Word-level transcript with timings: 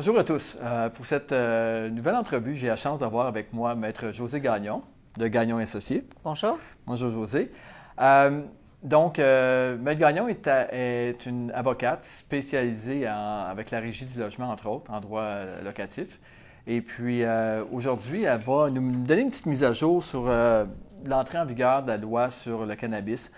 Bonjour 0.00 0.18
à 0.18 0.24
tous. 0.24 0.56
Euh, 0.62 0.88
pour 0.88 1.04
cette 1.04 1.30
euh, 1.30 1.90
nouvelle 1.90 2.14
entrevue, 2.14 2.54
j'ai 2.54 2.68
la 2.68 2.76
chance 2.76 2.98
d'avoir 2.98 3.26
avec 3.26 3.52
moi 3.52 3.74
Maître 3.74 4.12
José 4.12 4.40
Gagnon 4.40 4.80
de 5.18 5.28
Gagnon 5.28 5.58
Associés. 5.58 6.06
Bonjour. 6.24 6.56
Bonjour 6.86 7.10
José. 7.10 7.52
Euh, 8.00 8.40
donc, 8.82 9.18
Maître 9.18 10.00
Gagnon 10.00 10.26
est, 10.26 10.46
est, 10.46 11.26
une 11.26 11.50
avocate 11.50 12.02
spécialisée 12.02 13.06
avec 13.06 13.70
la 13.70 13.80
régie 13.80 14.06
du 14.06 14.18
logement, 14.18 14.48
entre 14.48 14.68
autres, 14.68 14.90
en 14.90 15.00
droit 15.02 15.34
locatif. 15.62 16.18
Et 16.66 16.80
puis, 16.80 17.22
aujourd'hui, 17.70 18.22
elle 18.22 18.40
va 18.40 18.70
nous 18.70 19.04
donner 19.04 19.20
une 19.20 19.28
petite 19.28 19.44
mise 19.44 19.64
à 19.64 19.74
jour 19.74 20.02
sur 20.02 20.32
l'entrée 21.04 21.36
en 21.36 21.44
vigueur 21.44 21.82
de 21.82 21.88
la 21.88 21.98
loi 21.98 22.30
sur 22.30 22.64
le 22.64 22.74
cannabis. 22.74 23.30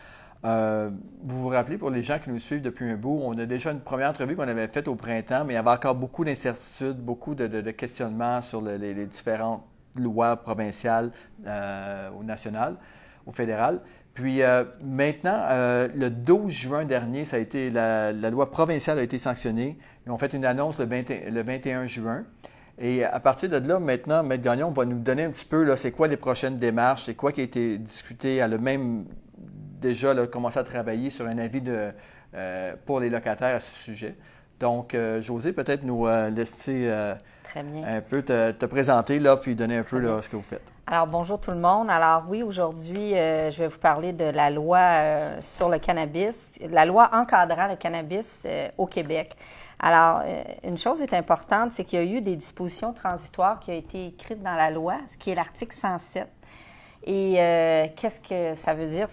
Euh, 0.45 0.91
vous 1.23 1.41
vous 1.41 1.49
rappelez, 1.49 1.79
pour 1.79 1.91
les 1.91 2.03
gens 2.03 2.19
qui 2.19 2.31
nous 2.31 2.39
suivent 2.39 2.63
depuis 2.63 2.91
un 2.91 2.97
bout, 2.97 3.21
on 3.23 3.39
a 3.39 3.47
déjà 3.47 3.71
une 3.71 3.81
première 3.81 4.11
entrevue 4.11 4.35
qu'on 4.35 4.49
avait 4.49 4.69
faite 4.69 4.89
au 4.89 4.97
printemps, 4.97 5.45
mais 5.45 5.53
il 5.53 5.57
y 5.57 5.59
avait 5.59 5.71
encore 5.71 5.95
beaucoup 5.95 6.25
d'incertitudes, 6.25 6.97
beaucoup 6.97 7.35
de, 7.35 7.71
questionnements 7.71 8.43
sur 8.43 8.61
les, 8.61 9.07
différentes 9.07 9.65
lois 9.97 10.37
provinciales 10.37 11.13
euh, 11.47 12.11
ou 12.19 12.25
nationales, 12.25 12.77
ou 13.27 13.33
fédérales. 13.33 13.81
Puis 14.15 14.43
euh, 14.43 14.65
maintenant, 14.85 15.47
le 15.49 16.09
12 16.09 16.51
juin 16.51 16.85
dernier, 16.85 17.25
ça 17.25 17.37
a 17.37 17.39
été 17.39 17.71
la, 17.71 18.13
loi 18.13 18.51
provinciale 18.51 18.99
a 18.99 19.03
été 19.03 19.19
sanctionnée. 19.19 19.79
Ils 20.07 20.13
ont 20.13 20.19
fait 20.19 20.33
une 20.33 20.45
annonce 20.45 20.79
le, 20.79 20.87
21 20.87 21.87
juin. 21.87 22.25
Et 22.79 23.05
à 23.05 23.21
partir 23.21 23.49
de 23.49 23.57
là, 23.57 23.79
maintenant, 23.79 24.25
Maître 24.25 24.43
Gagnon 24.43 24.71
va 24.71 24.85
nous 24.85 24.99
donner 24.99 25.25
un 25.25 25.31
petit 25.31 25.45
peu, 25.45 25.77
c'est 25.77 25.93
quoi 25.93 26.09
les 26.09 26.17
prochaines 26.17 26.59
démarches, 26.59 27.05
c'est 27.05 27.15
quoi 27.15 27.31
qui 27.31 27.43
a 27.43 27.45
été 27.45 27.79
discuté 27.79 28.41
à 28.41 28.49
le 28.49 28.59
même 28.59 29.07
déjà 29.83 30.15
là, 30.15 30.27
commencé 30.27 30.59
à 30.59 30.65
travailler 30.65 31.11
sur 31.11 31.27
un 31.27 31.37
avis 31.37 31.61
de, 31.61 31.93
euh, 32.35 32.73
pour 32.87 33.01
les 33.01 33.11
locataires 33.11 33.57
à 33.57 33.61
ce 33.61 33.75
sujet. 33.75 34.15
Donc, 34.59 34.95
euh, 34.95 35.21
José, 35.21 35.53
peut-être 35.53 35.83
nous 35.83 36.07
euh, 36.07 36.31
laisser 36.31 36.89
un 37.55 38.01
peu 38.01 38.23
te, 38.23 38.65
présenter, 38.65 39.19
là, 39.19 39.37
puis 39.37 39.55
donner 39.55 39.77
un 39.77 39.83
peu 39.83 40.01
ce 40.23 40.29
que 40.31 40.37
vous 40.37 40.43
faites. 40.43 40.63
Alors, 40.87 41.07
bonjour 41.07 41.39
tout 41.39 41.51
le 41.51 41.59
monde. 41.59 41.91
Alors, 41.91 42.25
oui, 42.29 42.43
aujourd'hui, 42.43 43.11
je 43.11 43.59
vais 43.59 43.67
vous 43.67 43.79
parler 43.79 44.13
de 44.13 44.25
la 44.25 44.51
loi 44.51 44.81
sur 45.43 45.69
le 45.69 45.79
cannabis, 45.79 46.59
la 46.71 46.87
loi 46.87 47.11
encadrant 47.13 47.69
le 47.69 47.77
cannabis 47.77 48.47
au 48.79 48.87
Québec. 48.87 49.37
Alors, 49.79 50.23
une 50.65 50.79
chose 50.79 51.03
est 51.03 51.13
importante, 51.13 51.73
c'est 51.73 51.85
qu'il 51.85 51.99
y 51.99 52.03
a 52.03 52.17
eu 52.17 52.21
des 52.21 52.37
dispositions 52.37 52.93
transitoires 52.93 53.61
qui 53.61 53.71
ont 53.71 53.79
été 53.79 54.07
écrites 54.07 54.43
dans 54.43 54.55
la 54.55 54.71
loi, 54.71 54.97
ce 55.09 55.19
qui 55.19 55.31
est 55.31 55.35
l'article 55.35 55.75
107. 55.75 56.29
Et 57.05 57.35
euh, 57.39 57.87
qu'est-ce 57.97 58.21
que 58.21 58.55
ça 58.55 58.75
veut 58.75 58.87
dire, 58.87 59.07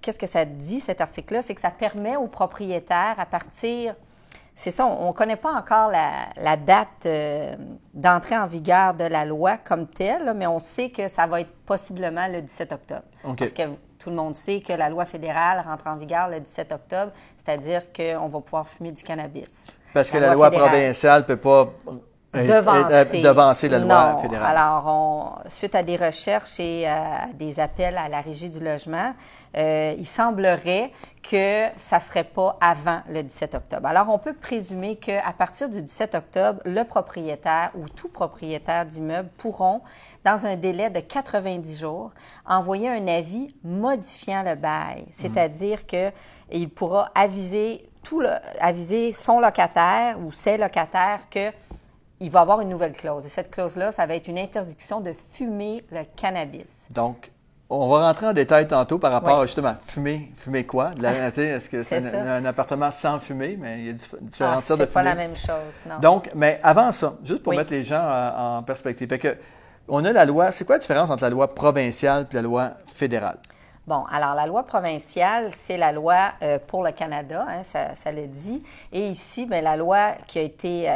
qu'est-ce 0.00 0.18
que 0.18 0.26
ça 0.26 0.44
dit, 0.44 0.80
cet 0.80 1.00
article-là? 1.00 1.42
C'est 1.42 1.54
que 1.54 1.60
ça 1.60 1.70
permet 1.70 2.16
aux 2.16 2.26
propriétaires, 2.26 3.16
à 3.18 3.26
partir, 3.26 3.94
c'est 4.56 4.70
ça, 4.70 4.86
on 4.86 5.08
ne 5.08 5.12
connaît 5.12 5.36
pas 5.36 5.52
encore 5.52 5.90
la, 5.90 6.56
date 6.56 7.06
euh, 7.06 7.54
d'entrée 7.92 8.36
en 8.36 8.46
vigueur 8.46 8.94
de 8.94 9.04
la 9.04 9.24
loi 9.24 9.58
comme 9.58 9.86
telle, 9.88 10.32
mais 10.36 10.46
on 10.46 10.58
sait 10.58 10.90
que 10.90 11.08
ça 11.08 11.26
va 11.26 11.40
être 11.40 11.52
possiblement 11.66 12.28
le 12.28 12.40
17 12.40 12.72
octobre. 12.72 13.02
Parce 13.36 13.52
que 13.52 13.62
tout 13.98 14.10
le 14.10 14.16
monde 14.16 14.34
sait 14.34 14.60
que 14.60 14.72
la 14.72 14.88
loi 14.88 15.04
fédérale 15.04 15.64
rentre 15.66 15.86
en 15.86 15.96
vigueur 15.96 16.28
le 16.28 16.40
17 16.40 16.72
octobre, 16.72 17.12
c'est-à-dire 17.36 17.82
qu'on 17.92 18.28
va 18.28 18.40
pouvoir 18.40 18.66
fumer 18.66 18.92
du 18.92 19.02
cannabis. 19.02 19.66
Parce 19.92 20.10
que 20.10 20.18
la 20.18 20.34
loi 20.34 20.50
provinciale 20.50 21.22
ne 21.22 21.26
peut 21.26 21.36
pas 21.36 21.72
devancer, 22.42 23.68
la 23.68 23.78
loi 23.78 24.18
fédérale. 24.20 24.56
Alors, 24.56 25.42
suite 25.48 25.74
à 25.74 25.82
des 25.82 25.96
recherches 25.96 26.58
et 26.58 26.86
à 26.86 27.26
des 27.34 27.60
appels 27.60 27.96
à 27.96 28.08
la 28.08 28.20
régie 28.20 28.50
du 28.50 28.60
logement, 28.60 29.14
euh, 29.56 29.94
il 29.96 30.06
semblerait 30.06 30.90
que 31.22 31.66
ça 31.76 31.98
ne 31.98 32.02
serait 32.02 32.24
pas 32.24 32.56
avant 32.60 33.00
le 33.08 33.22
17 33.22 33.54
octobre. 33.54 33.86
Alors, 33.86 34.08
on 34.10 34.18
peut 34.18 34.34
présumer 34.34 34.96
qu'à 34.96 35.32
partir 35.36 35.68
du 35.68 35.80
17 35.80 36.14
octobre, 36.14 36.60
le 36.64 36.82
propriétaire 36.82 37.70
ou 37.74 37.88
tout 37.88 38.08
propriétaire 38.08 38.84
d'immeuble 38.84 39.30
pourront, 39.36 39.80
dans 40.24 40.46
un 40.46 40.56
délai 40.56 40.90
de 40.90 41.00
90 41.00 41.80
jours, 41.80 42.10
envoyer 42.46 42.88
un 42.88 43.06
avis 43.08 43.54
modifiant 43.62 44.42
le 44.42 44.54
bail, 44.54 45.04
c'est-à-dire 45.10 45.80
mhm. 45.80 46.12
qu'il 46.50 46.70
pourra 46.70 47.10
aviser 47.14 47.88
tout 48.04 48.22
aviser 48.60 49.12
son 49.12 49.40
locataire 49.40 50.16
ou 50.20 50.30
ses 50.30 50.58
locataires 50.58 51.20
que 51.30 51.50
il 52.20 52.30
va 52.30 52.40
avoir 52.40 52.60
une 52.60 52.68
nouvelle 52.68 52.92
clause. 52.92 53.26
Et 53.26 53.28
cette 53.28 53.50
clause-là, 53.50 53.92
ça 53.92 54.06
va 54.06 54.14
être 54.14 54.28
une 54.28 54.38
interdiction 54.38 55.00
de 55.00 55.12
fumer 55.12 55.84
le 55.90 56.02
cannabis. 56.16 56.86
Donc, 56.90 57.30
on 57.70 57.88
va 57.88 58.06
rentrer 58.06 58.26
en 58.26 58.32
détail 58.32 58.68
tantôt 58.68 58.98
par 58.98 59.12
rapport 59.12 59.40
à 59.40 59.46
justement 59.46 59.74
fumer. 59.82 60.32
Fumer 60.36 60.64
quoi? 60.64 60.90
Est-ce 61.02 61.68
que 61.68 61.82
c'est 61.82 62.14
un, 62.14 62.44
appartement 62.44 62.90
sans 62.90 63.18
fumer? 63.18 63.56
Mais 63.58 63.80
il 63.80 63.86
y 63.86 63.90
a 63.90 63.92
différentes 63.92 64.30
ah, 64.40 64.60
sortes 64.60 64.80
de 64.80 64.86
C'est 64.86 64.92
pas 64.92 65.02
la 65.02 65.14
même 65.14 65.34
chose, 65.34 65.74
non. 65.88 65.98
Donc, 65.98 66.30
mais 66.34 66.60
avant 66.62 66.92
ça, 66.92 67.14
juste 67.24 67.42
pour 67.42 67.54
mettre 67.54 67.72
les 67.72 67.84
gens 67.84 68.04
en, 68.36 68.62
perspective, 68.62 69.08
fait 69.08 69.18
que 69.18 69.36
on 69.88 70.04
a 70.04 70.12
la 70.12 70.24
loi. 70.24 70.50
C'est 70.50 70.64
quoi 70.64 70.76
la 70.76 70.80
différence 70.80 71.10
entre 71.10 71.22
la 71.24 71.30
loi 71.30 71.54
provinciale 71.54 72.26
et 72.30 72.34
la 72.34 72.42
loi 72.42 72.72
fédérale? 72.86 73.38
Bon, 73.86 74.04
alors 74.10 74.34
la 74.34 74.46
loi 74.46 74.62
provinciale, 74.62 75.50
c'est 75.52 75.76
la 75.76 75.92
loi 75.92 76.32
euh, 76.42 76.58
pour 76.58 76.82
le 76.82 76.92
Canada, 76.92 77.46
hein, 77.48 77.62
ça, 77.64 78.12
le 78.12 78.26
dit. 78.26 78.64
Et 78.92 79.08
ici, 79.08 79.44
bien, 79.44 79.60
la 79.60 79.76
loi 79.76 80.12
qui 80.26 80.38
a 80.38 80.42
été 80.42 80.88
euh, 80.88 80.94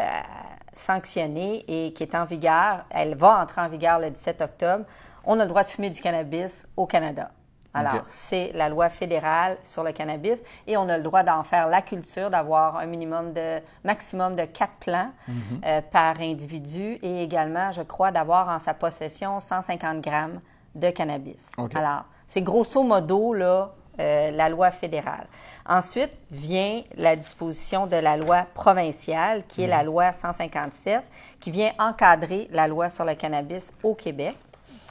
sanctionnée 0.72 1.64
et 1.68 1.92
qui 1.92 2.02
est 2.02 2.14
en 2.14 2.24
vigueur, 2.24 2.84
elle 2.90 3.14
va 3.14 3.42
entrer 3.42 3.60
en 3.60 3.68
vigueur 3.68 3.98
le 3.98 4.10
17 4.10 4.40
octobre, 4.40 4.84
on 5.24 5.38
a 5.38 5.44
le 5.44 5.48
droit 5.48 5.64
de 5.64 5.68
fumer 5.68 5.90
du 5.90 6.00
cannabis 6.00 6.66
au 6.76 6.86
Canada. 6.86 7.30
Alors, 7.74 8.02
c'est 8.08 8.50
la 8.54 8.68
loi 8.68 8.88
fédérale 8.88 9.56
sur 9.62 9.84
le 9.84 9.92
cannabis 9.92 10.42
et 10.66 10.76
on 10.76 10.88
a 10.88 10.96
le 10.96 11.02
droit 11.02 11.22
d'en 11.22 11.44
faire 11.44 11.68
la 11.68 11.82
culture, 11.82 12.30
d'avoir 12.30 12.76
un 12.78 12.86
minimum 12.86 13.32
de, 13.32 13.60
maximum 13.84 14.34
de 14.34 14.44
quatre 14.44 14.72
plants 14.80 15.12
mhm. 15.28 15.60
euh, 15.64 15.80
par 15.82 16.18
individu 16.20 16.98
et 17.02 17.22
également, 17.22 17.70
je 17.70 17.82
crois, 17.82 18.10
d'avoir 18.10 18.48
en 18.48 18.58
sa 18.58 18.74
possession 18.74 19.38
150 19.38 20.00
grammes 20.00 20.40
de 20.74 20.90
cannabis. 20.90 21.50
Alors, 21.74 22.04
c'est 22.28 22.42
grosso 22.42 22.84
modo, 22.84 23.32
là, 23.32 23.74
euh, 24.00 24.30
la 24.30 24.48
loi 24.48 24.70
fédérale. 24.70 25.26
Ensuite 25.66 26.12
vient 26.30 26.82
la 26.96 27.16
disposition 27.16 27.88
de 27.88 27.96
la 27.96 28.16
loi 28.16 28.46
provinciale, 28.54 29.42
qui 29.48 29.62
est 29.62 29.66
la 29.66 29.80
mhm. 29.80 29.86
loi 29.86 30.12
157, 30.12 31.02
qui 31.40 31.50
vient 31.50 31.72
encadrer 31.80 32.48
la 32.52 32.68
loi 32.68 32.90
sur 32.90 33.04
le 33.04 33.14
cannabis 33.14 33.72
au 33.82 33.94
Québec. 33.94 34.36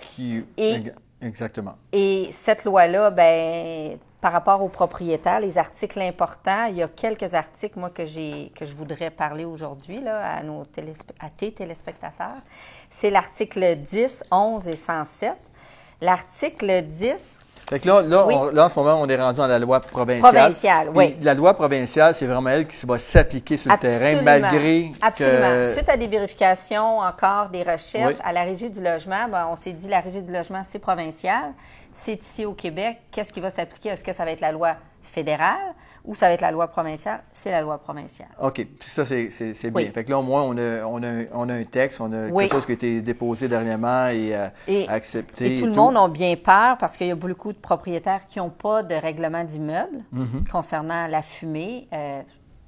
Qui, 0.01 0.43
exactement. 1.21 1.75
Et 1.93 2.27
cette 2.31 2.65
loi-là, 2.65 3.11
ben, 3.11 3.97
par 4.19 4.33
rapport 4.33 4.61
aux 4.61 4.69
propriétaires, 4.69 5.39
les 5.39 5.57
articles 5.57 6.01
importants, 6.01 6.65
il 6.65 6.77
y 6.77 6.83
a 6.83 6.87
quelques 6.87 7.33
articles, 7.33 7.79
moi, 7.79 7.91
que, 7.91 8.03
j'ai, 8.03 8.51
que 8.55 8.65
je 8.65 8.75
voudrais 8.75 9.11
parler 9.11 9.45
aujourd'hui 9.45 10.05
à, 10.07 10.43
nos 10.43 10.63
à 11.19 11.29
tes 11.29 11.51
téléspectateurs. 11.51 12.41
C'est 12.89 13.11
l'article 13.11 13.75
10, 13.75 14.23
11 14.31 14.67
et 14.67 14.75
107. 14.75 15.37
L'article 16.01 16.83
10 16.83 17.39
fait 17.69 17.79
que 17.79 17.87
là, 17.89 18.01
là, 18.53 18.65
en 18.65 18.69
ce 18.69 18.79
moment, 18.79 19.01
on 19.01 19.09
est 19.09 19.21
rendu 19.21 19.39
dans 19.39 19.47
la 19.47 19.59
loi 19.59 19.81
provinciale. 19.81 20.33
Provinciale, 20.33 20.89
oui. 20.95 21.17
La 21.21 21.33
loi 21.33 21.53
provinciale, 21.53 22.13
c'est 22.13 22.25
vraiment 22.25 22.49
elle 22.49 22.65
qui 22.65 22.85
va 22.85 22.97
s'appliquer 22.97 23.57
sur 23.57 23.69
le 23.69 23.77
terrain, 23.77 24.21
malgré 24.21 24.93
Absolument. 25.01 25.65
Suite 25.73 25.89
à 25.89 25.97
des 25.97 26.07
vérifications, 26.07 26.99
encore 26.99 27.49
des 27.49 27.63
recherches, 27.63 28.15
à 28.23 28.31
la 28.31 28.43
Régie 28.43 28.69
du 28.69 28.81
logement, 28.81 29.27
ben, 29.29 29.49
on 29.51 29.57
s'est 29.57 29.73
dit 29.73 29.89
la 29.89 29.99
Régie 29.99 30.21
du 30.21 30.31
logement, 30.31 30.61
c'est 30.63 30.79
provincial. 30.79 31.53
C'est 31.93 32.23
ici 32.23 32.45
au 32.45 32.53
Québec. 32.53 32.99
Qu'est-ce 33.11 33.33
qui 33.33 33.41
va 33.41 33.49
s'appliquer? 33.49 33.89
Est-ce 33.89 34.03
que 34.03 34.13
ça 34.13 34.23
va 34.23 34.31
être 34.31 34.39
la 34.39 34.53
loi 34.53 34.75
fédérale? 35.03 35.73
Ou 36.07 36.15
ça 36.15 36.27
va 36.27 36.33
être 36.33 36.41
la 36.41 36.51
loi 36.51 36.67
provinciale? 36.69 37.21
C'est 37.33 37.51
la 37.51 37.61
loi 37.61 37.77
provinciale. 37.77 38.29
OK. 38.41 38.65
Ça, 38.79 39.03
c'est 39.03 39.29
bien. 39.71 39.91
Fait 39.91 40.05
que 40.05 40.09
là, 40.09 40.17
au 40.17 40.23
moins, 40.23 40.41
on 40.43 40.57
a, 40.57 40.85
on 40.85 41.03
a, 41.03 41.25
on 41.33 41.49
a 41.49 41.53
un 41.53 41.63
texte, 41.65 41.99
on 41.99 42.11
a 42.13 42.31
quelque 42.31 42.53
chose 42.53 42.65
qui 42.65 42.71
a 42.71 42.75
été 42.75 43.01
déposé 43.01 43.49
dernièrement 43.49 44.07
et, 44.07 44.33
euh, 44.33 44.47
accepté. 44.87 45.55
Et 45.55 45.59
tout, 45.59 45.65
le 45.65 45.73
monde 45.73 45.97
a 45.97 46.07
bien 46.07 46.35
peur 46.37 46.77
parce 46.77 46.95
qu'il 46.95 47.07
y 47.07 47.11
a 47.11 47.15
beaucoup 47.15 47.51
de 47.51 47.57
propriétaires 47.57 48.25
qui 48.25 48.39
n'ont 48.39 48.49
pas 48.49 48.83
de 48.83 48.95
règlement 48.95 49.43
d'immeuble 49.43 50.05
mm-hmm. 50.13 50.49
concernant 50.49 51.07
la 51.07 51.21
fumée, 51.21 51.89
euh, 51.91 52.21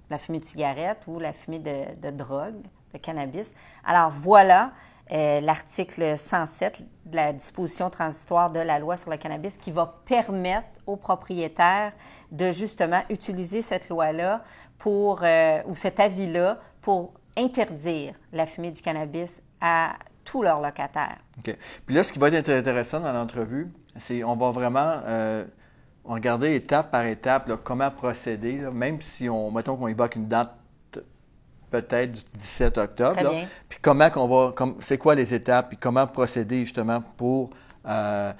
la 0.10 0.18
fumée 0.18 0.40
de 0.40 0.46
cigarette 0.46 1.00
ou 1.08 1.18
la 1.18 1.32
fumée 1.32 1.60
de, 1.60 1.98
de 2.02 2.12
drogue, 2.12 2.62
de 2.94 2.98
cannabis. 2.98 3.52
Alors 3.86 4.10
voilà, 4.10 4.72
euh, 5.12 5.42
l'article 5.42 6.18
107 6.18 6.84
de 7.06 7.16
la 7.16 7.34
disposition 7.34 7.90
transitoire 7.90 8.52
de 8.52 8.60
la 8.60 8.78
loi 8.78 8.96
sur 8.96 9.10
le 9.10 9.18
cannabis 9.18 9.58
qui 9.58 9.72
va 9.72 10.02
permettre 10.06 10.68
aux 10.86 10.98
propriétaires 10.98 11.94
de 12.32 12.52
justement 12.52 13.02
utiliser 13.10 13.64
cette 13.64 13.90
loi-là 13.90 14.44
pour, 14.78 15.22
euh, 15.24 15.62
ou 15.66 15.76
cet 15.76 16.00
avis-là 16.00 16.60
pour 16.82 17.14
interdire 17.36 18.14
la 18.32 18.46
fumée 18.46 18.72
du 18.72 18.82
cannabis 18.82 19.42
à 19.62 19.94
tous 20.24 20.44
leurs 20.44 20.62
locataires. 20.62 21.18
OK. 21.40 21.58
Puis 21.86 21.96
là, 21.96 22.04
ce 22.04 22.14
qui 22.14 22.20
va 22.20 22.28
être 22.28 22.50
intéressant 22.50 23.00
dans 23.00 23.12
l'entrevue, 23.12 23.68
c'est 23.98 24.24
on 24.24 24.36
va 24.36 24.52
vraiment 24.52 25.02
euh, 25.06 25.44
regarder 26.04 26.54
étape 26.54 26.92
par 26.92 27.06
étape 27.06 27.52
comment 27.64 27.90
procéder, 27.90 28.60
même 28.72 29.02
si 29.02 29.28
on, 29.28 29.50
mettons 29.50 29.76
qu'on 29.76 29.88
évoque 29.88 30.16
une 30.16 30.28
date 30.28 30.59
peut-être 31.70 32.12
du 32.12 32.22
17 32.38 32.78
octobre. 32.78 33.32
Puis 33.68 33.80
comment 33.82 34.10
qu'on 34.10 34.28
va, 34.28 34.54
c'est 34.80 34.98
quoi 34.98 35.16
les 35.16 35.34
étapes, 35.34 35.70
puis 35.70 35.78
comment 35.78 36.08
procéder 36.08 36.62
justement 36.62 37.02
pour 37.18 37.50
euh, 37.88 38.34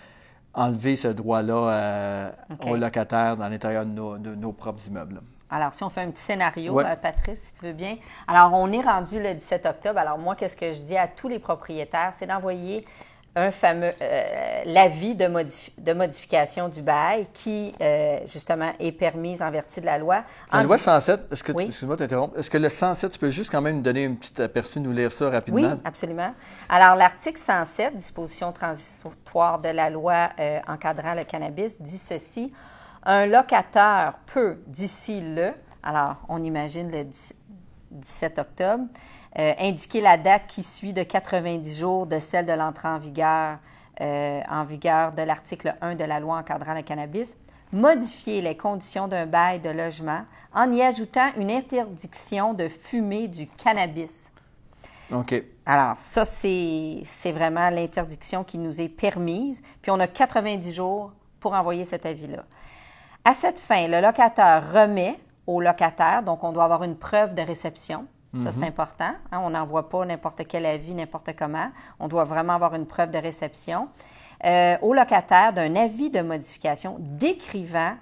enlever 0.54 0.96
ce 0.96 1.08
droit-là 1.10 1.54
euh, 1.56 2.32
aux 2.68 2.76
locataires 2.76 3.38
dans 3.38 3.48
l'intérieur 3.48 3.86
de 3.86 4.36
nos, 4.36 4.52
propres 4.52 4.86
immeubles. 4.88 5.22
Alors, 5.50 5.74
si 5.74 5.84
on 5.84 5.90
fait 5.90 6.02
un 6.02 6.12
petit 6.12 6.22
scénario, 6.22 6.74
Ouais. 6.74 6.86
euh, 6.86 6.96
Patrice, 6.96 7.40
si 7.40 7.60
tu 7.60 7.66
veux 7.66 7.74
bien. 7.74 7.98
Alors, 8.28 8.54
on 8.54 8.72
est 8.72 8.82
rendu 8.82 9.22
le 9.22 9.34
17 9.34 9.66
octobre. 9.66 9.98
Alors, 9.98 10.18
moi, 10.20 10.36
qu'est-ce 10.36 10.56
que 10.56 10.72
je 10.74 10.82
dis 10.82 10.98
à 10.98 11.08
tous 11.08 11.28
les 11.28 11.40
propriétaires? 11.40 12.14
C'est 12.18 12.28
d'envoyer 12.28 12.86
un 13.36 13.52
fameux 13.52 13.92
euh, 14.02 14.24
l'avis 14.66 15.16
de, 15.16 15.26
modif- 15.26 15.70
de 15.78 15.94
modification 15.94 16.68
du 16.68 16.82
bail 16.82 17.28
qui, 17.32 17.74
euh, 17.80 18.18
justement, 18.26 18.72
est 18.80 18.92
permise 18.92 19.42
en 19.42 19.52
vertu 19.52 19.80
de 19.82 19.86
la 19.86 19.98
loi. 19.98 20.24
La 20.52 20.60
En- 20.60 20.64
loi 20.64 20.78
107, 20.78 21.28
est-ce 21.32 21.44
que 21.44 21.52
Oui. 21.52 21.66
excuse-moi 21.66 21.96
est-ce 22.38 22.50
que 22.50 22.58
le 22.58 22.70
107, 22.70 23.12
tu 23.12 23.20
peux 23.20 23.30
juste 23.30 23.52
quand 23.52 23.62
même 23.62 23.78
nous 23.78 23.82
donner 23.82 24.06
un 24.06 24.16
petit 24.16 24.42
aperçu, 24.42 24.80
nous 24.80 24.92
lire 24.92 25.12
ça 25.12 25.30
rapidement? 25.30 25.60
Oui, 25.62 25.80
absolument. 25.86 26.34
Alors, 26.68 26.96
l'article 26.96 27.40
107, 27.40 27.96
disposition 27.96 28.52
transitoire 28.52 29.60
de 29.60 29.70
la 29.70 29.90
loi 29.90 30.30
euh, 30.40 30.60
encadrant 30.68 31.14
le 31.14 31.24
cannabis, 31.24 31.80
dit 31.82 31.98
ceci. 31.98 32.52
Un 33.04 33.28
locataire 33.28 34.16
peut, 34.26 34.58
d'ici 34.68 35.22
le, 35.22 35.52
alors 35.84 36.18
on 36.28 36.44
imagine 36.44 36.92
le 36.92 37.04
10 37.06 37.34
17 37.92 38.38
octobre, 38.40 38.84
euh, 39.38 39.54
indiquer 39.60 40.02
la 40.02 40.18
date 40.18 40.48
qui 40.48 40.64
suit 40.64 40.94
de 40.94 41.04
90 41.04 41.78
jours 41.78 42.08
de 42.08 42.20
celle 42.20 42.46
de 42.46 42.54
l'entrée 42.54 42.88
en 42.88 42.98
vigueur, 42.98 43.60
euh, 44.02 44.42
en 44.50 44.64
vigueur 44.64 45.12
de 45.12 45.22
l'article 45.22 45.76
1 45.82 45.96
de 45.96 46.04
la 46.04 46.20
loi 46.20 46.38
encadrant 46.38 46.74
le 46.74 46.82
cannabis, 46.82 47.36
modifier 47.72 48.42
les 48.42 48.58
conditions 48.58 49.08
d'un 49.08 49.28
bail 49.28 49.60
de 49.60 49.70
logement 49.70 50.22
en 50.54 50.74
y 50.74 50.82
ajoutant 50.82 51.30
une 51.38 51.52
interdiction 51.52 52.56
de 52.56 52.68
fumer 52.68 53.28
du 53.28 53.46
cannabis. 53.46 54.32
OK. 55.12 55.44
Alors, 55.66 55.98
ça, 55.98 56.26
c'est 56.26 57.02
c'est 57.04 57.32
vraiment 57.32 57.70
l'interdiction 57.70 58.44
qui 58.44 58.58
nous 58.58 58.82
est 58.82 58.90
permise. 58.90 59.62
Puis, 59.82 59.92
on 59.92 60.00
a 60.00 60.08
90 60.08 60.74
jours 60.74 61.12
pour 61.40 61.54
envoyer 61.54 61.86
cet 61.86 62.06
avis-là. 62.06 62.44
À 63.24 63.34
cette 63.34 63.60
fin, 63.60 63.88
le 63.88 64.02
locataire 64.02 64.72
remet 64.74 65.20
au 65.46 65.62
locataire, 65.62 66.24
donc 66.24 66.44
on 66.44 66.52
doit 66.52 66.64
avoir 66.64 66.84
une 66.84 66.96
preuve 66.96 67.34
de 67.34 67.42
réception. 67.42 68.08
Ça, 68.38 68.52
c'est 68.52 68.64
important. 68.66 69.12
hein. 69.32 69.40
on 69.42 69.50
n'envoie 69.50 69.90
pas 69.90 70.06
n'importe 70.06 70.48
quel 70.48 70.66
avis, 70.68 70.94
n'importe 70.94 71.36
comment. 71.36 71.72
On 72.00 72.08
doit 72.08 72.26
vraiment 72.26 72.54
avoir 72.54 72.76
une 72.76 72.86
preuve 72.86 73.10
de 73.10 73.18
réception. 73.18 73.88
Euh, 74.46 74.78
au 74.82 74.94
locataire 74.94 75.52
d'un 75.52 75.76
avis 75.76 76.12
de 76.12 76.22
modification 76.22 76.98
décrivant 77.00 77.96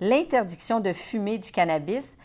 l'interdiction 0.00 0.80
de 0.80 0.92
fumer 0.94 1.36
du 1.38 1.52
cannabis 1.52 2.16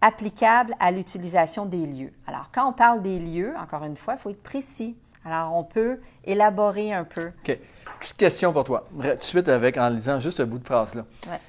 applicable 0.00 0.74
à 0.80 0.92
l'utilisation 0.92 1.66
des 1.66 1.86
lieux. 1.86 2.12
Alors, 2.26 2.50
quand 2.54 2.68
on 2.68 2.72
parle 2.72 3.02
des 3.02 3.18
lieux, 3.18 3.52
encore 3.60 3.84
une 3.84 3.96
fois, 3.96 4.14
il 4.14 4.20
faut 4.20 4.30
être 4.30 4.42
précis. 4.42 4.96
Alors, 5.24 5.54
on 5.56 5.64
peut 5.64 6.00
élaborer 6.24 6.92
un 6.92 7.04
peu. 7.04 7.32
OK. 7.44 7.58
Petite 8.00 8.16
question 8.16 8.52
pour 8.52 8.64
toi. 8.64 8.88
Tout 9.00 9.06
de 9.06 9.22
suite, 9.22 9.48
avec, 9.48 9.76
en 9.76 9.88
lisant 9.88 10.18
juste 10.18 10.40
un 10.40 10.46
bout 10.46 10.58
de 10.58 10.64
phrase-là. 10.66 11.04
Ouais. 11.28 11.40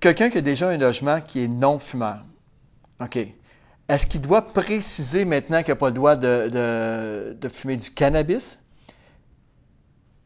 Quelqu'un 0.00 0.30
qui 0.30 0.38
a 0.38 0.40
déjà 0.40 0.68
un 0.68 0.78
logement 0.78 1.20
qui 1.20 1.44
est 1.44 1.48
non-fumeur, 1.48 2.24
OK. 3.00 3.18
Est-ce 3.90 4.06
qu'il 4.06 4.20
doit 4.20 4.42
préciser 4.52 5.24
maintenant 5.24 5.62
qu'il 5.62 5.72
n'a 5.72 5.76
pas 5.76 5.88
le 5.88 5.94
droit 5.94 6.14
de, 6.16 6.48
de- 6.48 7.32
de 7.40 7.48
fumer 7.48 7.76
du 7.76 7.90
cannabis? 7.90 8.58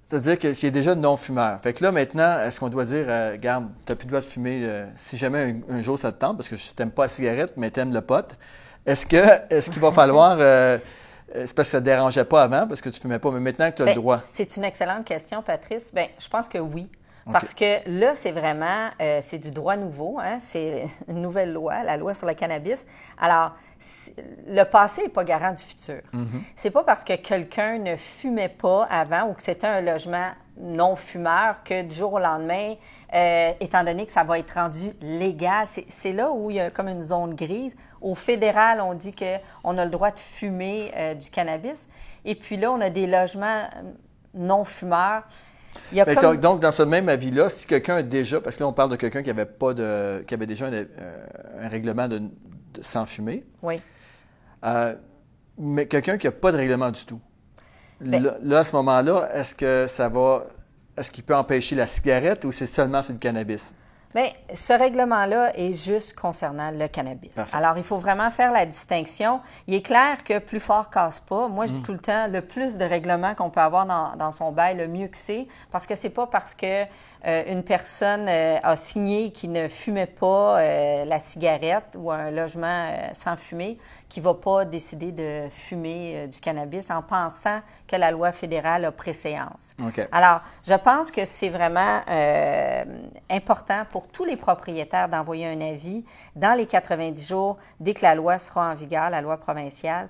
C'est-à-dire 0.09 0.39
que 0.39 0.53
s'il 0.53 0.69
est 0.69 0.73
déjà 0.73 0.95
non-fumeur. 0.95 1.61
Fait 1.63 1.73
que 1.73 1.83
là, 1.83 1.91
maintenant, 1.91 2.39
est-ce 2.41 2.61
qu'on 2.61 2.69
doit 2.69 2.85
dire, 2.85 3.07
euh, 3.09 3.37
garde, 3.39 3.69
tu 3.87 3.93
n'as 3.93 3.97
plus 3.97 4.05
le 4.05 4.11
droit 4.11 4.21
de 4.21 4.27
fumer 4.27 4.61
euh, 4.65 4.87
si 4.97 5.17
jamais 5.17 5.57
un, 5.69 5.77
un 5.77 5.83
jour 5.83 5.99
ça 5.99 6.13
te 6.13 6.19
tente, 6.19 6.37
parce 6.37 6.49
que 6.49 6.57
je 6.57 6.73
t'aime 6.73 6.91
pas 6.91 7.05
la 7.05 7.09
cigarette, 7.09 7.55
mais 7.57 7.71
t'aimes 7.71 7.93
le 7.93 8.03
pot. 8.03 8.37
Est-ce 8.85 9.07
que 9.07 9.17
est-ce 9.51 9.71
qu'il 9.71 9.81
va 9.81 9.91
falloir. 10.03 10.37
euh, 10.39 10.79
euh, 11.35 11.45
c'est 11.47 11.55
parce 11.55 11.69
que 11.69 11.73
ça 11.73 11.79
ne 11.81 11.85
te 11.85 11.91
dérangeait 11.91 12.25
pas 12.27 12.43
avant, 12.43 12.69
parce 12.69 12.83
que 12.83 12.91
tu 12.91 12.99
ne 12.99 13.01
fumais 13.01 13.19
pas, 13.19 13.31
mais 13.31 13.41
maintenant 13.41 13.71
que 13.71 13.77
tu 13.77 13.83
as 13.83 13.87
le 13.87 13.91
Ben, 13.93 13.97
droit? 13.97 14.23
C'est 14.27 14.57
une 14.59 14.65
excellente 14.65 15.05
question, 15.07 15.43
Patrice. 15.43 15.91
Ben, 15.93 16.07
je 16.19 16.29
pense 16.29 16.47
que 16.49 16.59
oui. 16.59 16.87
Parce 17.33 17.55
que 17.55 17.89
là, 17.89 18.15
c'est 18.15 18.33
vraiment, 18.33 18.91
euh, 19.01 19.21
c'est 19.23 19.39
du 19.39 19.51
droit 19.51 19.77
nouveau, 19.77 20.19
hein? 20.21 20.39
c'est 20.41 20.87
une 21.09 21.23
nouvelle 21.23 21.53
loi, 21.53 21.83
la 21.83 21.97
loi 21.97 22.15
sur 22.15 22.27
le 22.27 22.35
cannabis. 22.35 22.85
Alors, 23.19 23.53
le 24.47 24.63
passé 24.65 25.03
n'est 25.03 25.09
pas 25.09 25.25
garant 25.25 25.53
du 25.53 25.63
futur. 25.63 26.01
C'est 26.57 26.71
pas 26.71 26.85
parce 26.85 27.05
que 27.05 27.17
quelqu'un 27.17 27.79
ne 27.79 27.97
fumait 27.97 28.49
pas 28.49 28.85
avant 28.85 29.29
ou 29.29 29.35
que 29.35 29.43
c'était 29.43 29.67
un 29.67 29.81
logement 29.81 30.31
non 30.57 30.97
fumeur 30.97 31.63
que 31.65 31.83
du 31.83 31.95
jour 31.95 32.15
au 32.15 32.19
lendemain, 32.19 32.75
euh, 33.13 33.53
étant 33.61 33.85
donné 33.85 34.07
que 34.07 34.13
ça 34.13 34.25
va 34.25 34.39
être 34.39 34.55
rendu 34.55 34.93
légal, 35.01 35.67
c'est 35.69 36.13
là 36.13 36.31
où 36.31 36.51
il 36.51 36.57
y 36.57 36.61
a 36.61 36.71
comme 36.71 36.89
une 36.89 37.03
zone 37.03 37.35
grise. 37.35 37.75
Au 38.01 38.15
fédéral, 38.15 38.81
on 38.81 38.95
dit 38.95 39.15
qu'on 39.15 39.79
a 39.79 39.85
le 39.85 39.91
droit 39.91 40.11
de 40.11 40.19
fumer 40.19 40.93
euh, 40.97 41.15
du 41.15 41.31
cannabis. 41.31 41.87
Et 42.25 42.35
puis 42.35 42.57
là, 42.57 42.71
on 42.73 42.81
a 42.81 42.91
des 42.91 43.07
logements 43.07 43.63
non 44.35 44.65
fumeurs. 44.65 45.25
Il 45.93 45.99
y 45.99 46.01
a 46.01 46.05
Mais 46.07 46.15
comme- 46.15 46.37
donc- 46.39 46.61
dans 46.61 46.73
ce 46.73 46.83
même 46.83 47.09
avis-là, 47.09 47.49
si 47.49 47.67
quelqu'un 47.67 47.97
a 47.97 48.03
déjà, 48.03 48.41
parce 48.41 48.57
que 48.57 48.63
là, 48.63 48.69
on 48.69 48.73
parle 48.73 48.91
de 48.91 48.97
quelqu'un 48.97 49.23
qui 49.23 49.31
avait 49.31 49.47
pas 49.47 49.75
de, 49.75 50.21
qui 50.27 50.35
avait 50.35 50.47
déjà 50.47 50.67
un, 50.67 50.73
euh, 50.73 50.87
un 51.61 51.69
règlement 51.69 52.09
de, 52.09 52.19
de- 52.19 52.31
sans 52.83 53.07
fumer, 53.07 53.45
Oui. 53.63 53.81
euh, 54.65 54.95
mais 55.59 55.87
quelqu'un 55.87 56.17
qui 56.19 56.27
n'a 56.27 56.33
pas 56.33 56.53
de 56.53 56.57
règlement 56.57 56.91
du 56.91 57.05
tout. 57.05 57.21
Ben- 58.01 58.23
là, 58.23 58.37
là, 58.43 58.59
à 58.61 58.65
ce 58.65 58.73
moment-là, 58.77 59.29
est-ce 59.35 59.55
que 59.55 59.87
ça 59.89 60.09
va, 60.09 60.47
est-ce 60.97 61.11
qu'il 61.11 61.25
peut 61.25 61.35
empêcher 61.37 61.77
la 61.77 61.87
cigarette 61.87 62.45
ou 62.45 62.53
c'est 62.53 62.67
seulement 62.67 63.03
sur 63.03 63.13
le 63.13 63.19
cannabis? 63.19 63.73
Bien, 64.15 64.29
ce 64.55 64.73
règlement-là 64.73 65.59
est 65.59 65.73
juste 65.73 66.15
concernant 66.15 66.71
le 66.71 66.87
cannabis. 66.87 67.33
Parfait. 67.33 67.57
Alors, 67.57 67.77
il 67.77 67.83
faut 67.83 67.99
vraiment 67.99 68.31
faire 68.31 68.53
la 68.53 68.65
distinction. 68.65 69.41
Il 69.67 69.75
est 69.75 69.83
clair 69.83 70.23
que 70.23 70.39
plus 70.39 70.61
fort 70.61 70.89
casse 70.89 71.19
pas. 71.21 71.49
Moi, 71.49 71.67
je 71.67 71.73
Mm. 71.73 71.75
dis 71.77 71.83
tout 71.83 71.93
le 71.93 71.99
temps, 71.99 72.29
le 72.29 72.41
plus 72.41 72.77
de 72.77 72.85
règlements 72.85 73.35
qu'on 73.35 73.51
peut 73.51 73.61
avoir 73.61 73.87
dans, 73.87 74.15
dans 74.17 74.31
son 74.31 74.53
bail, 74.53 74.77
le 74.77 74.87
mieux 74.87 75.09
que 75.09 75.17
c'est, 75.17 75.47
parce 75.73 75.87
que 75.87 75.97
c'est 75.97 76.11
pas 76.11 76.27
parce 76.29 76.55
que 76.55 76.85
euh, 77.27 77.43
une 77.49 77.65
personne 77.65 78.27
euh, 78.29 78.59
a 78.63 78.77
signé 78.77 79.33
qui 79.33 79.49
ne 79.49 79.67
fumait 79.67 80.07
pas 80.07 80.59
euh, 80.61 81.05
la 81.07 81.21
cigarette 81.21 81.97
ou 81.97 82.11
un 82.13 82.31
logement 82.31 82.67
euh, 82.91 82.97
sans 83.15 83.37
fumer 83.37 83.79
qui 84.11 84.21
va 84.21 84.35
pas 84.35 84.65
décider 84.67 85.11
de 85.11 85.49
fumer 85.51 86.13
euh, 86.15 86.27
du 86.29 86.39
cannabis 86.39 86.91
en 86.91 87.03
pensant 87.03 87.61
que 87.89 87.97
la 87.97 88.11
loi 88.11 88.31
fédérale 88.31 88.85
a 88.85 88.93
préséance. 88.93 89.75
OK. 89.83 90.07
Alors, 90.13 90.41
je 90.69 90.75
pense 90.75 91.11
que 91.11 91.25
c'est 91.25 91.49
vraiment 91.49 92.01
euh, 92.11 92.85
important 93.31 93.85
pour 93.91 94.09
tous 94.09 94.25
les 94.25 94.37
propriétaires 94.37 95.09
d'envoyer 95.09 95.47
un 95.47 95.61
avis 95.61 96.05
dans 96.37 96.57
les 96.57 96.67
90 96.67 97.27
jours 97.29 97.57
dès 97.81 97.95
que 97.95 98.03
la 98.03 98.15
loi 98.15 98.39
sera 98.39 98.71
en 98.71 98.75
vigueur, 98.75 99.11
la 99.11 99.21
loi 99.21 99.37
provinciale. 99.39 100.09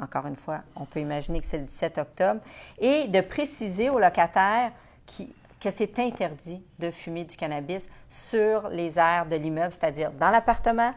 Encore 0.00 0.26
une 0.26 0.36
fois, 0.36 0.60
on 0.76 0.84
peut 0.84 1.00
imaginer 1.00 1.40
que 1.40 1.46
c'est 1.46 1.58
le 1.58 1.64
17 1.64 1.98
octobre. 1.98 2.40
Et 2.78 3.08
de 3.08 3.20
préciser 3.20 3.90
aux 3.90 3.98
locataires 3.98 4.70
qui- 5.06 5.32
que 5.60 5.72
c'est 5.72 5.98
interdit 5.98 6.62
de 6.78 6.90
fumer 6.92 7.24
du 7.24 7.36
cannabis 7.36 7.88
sur 8.08 8.68
les 8.68 8.96
aires 8.96 9.26
de 9.26 9.34
l'immeuble, 9.34 9.72
c'est-à-dire 9.72 10.12
dans 10.12 10.30
l'appartement, 10.30 10.92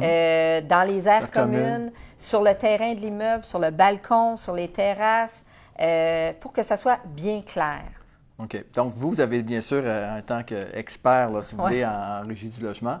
euh, 0.00 0.62
dans 0.62 0.88
les 0.88 1.06
aires 1.06 1.30
commune. 1.30 1.60
communes, 1.60 1.92
sur 2.16 2.42
le 2.42 2.54
terrain 2.54 2.94
de 2.94 3.00
l'immeuble, 3.00 3.44
sur 3.44 3.58
le 3.58 3.70
balcon, 3.70 4.38
sur 4.38 4.54
les 4.54 4.68
terrasses, 4.68 5.44
euh, 5.80 6.32
pour 6.40 6.54
que 6.54 6.62
ça 6.62 6.78
soit 6.78 6.98
bien 7.04 7.42
clair. 7.42 7.82
OK. 8.38 8.64
Donc, 8.74 8.92
vous, 8.96 9.10
vous 9.12 9.20
avez 9.20 9.42
bien 9.42 9.60
sûr, 9.60 9.82
euh, 9.84 10.18
en 10.18 10.22
tant 10.22 10.42
qu'expert, 10.42 11.30
si 11.42 11.54
vous 11.54 11.62
Ouais. 11.62 11.68
voulez, 11.68 11.84
en, 11.86 12.26
régie 12.26 12.48
du 12.48 12.60
logement, 12.62 12.98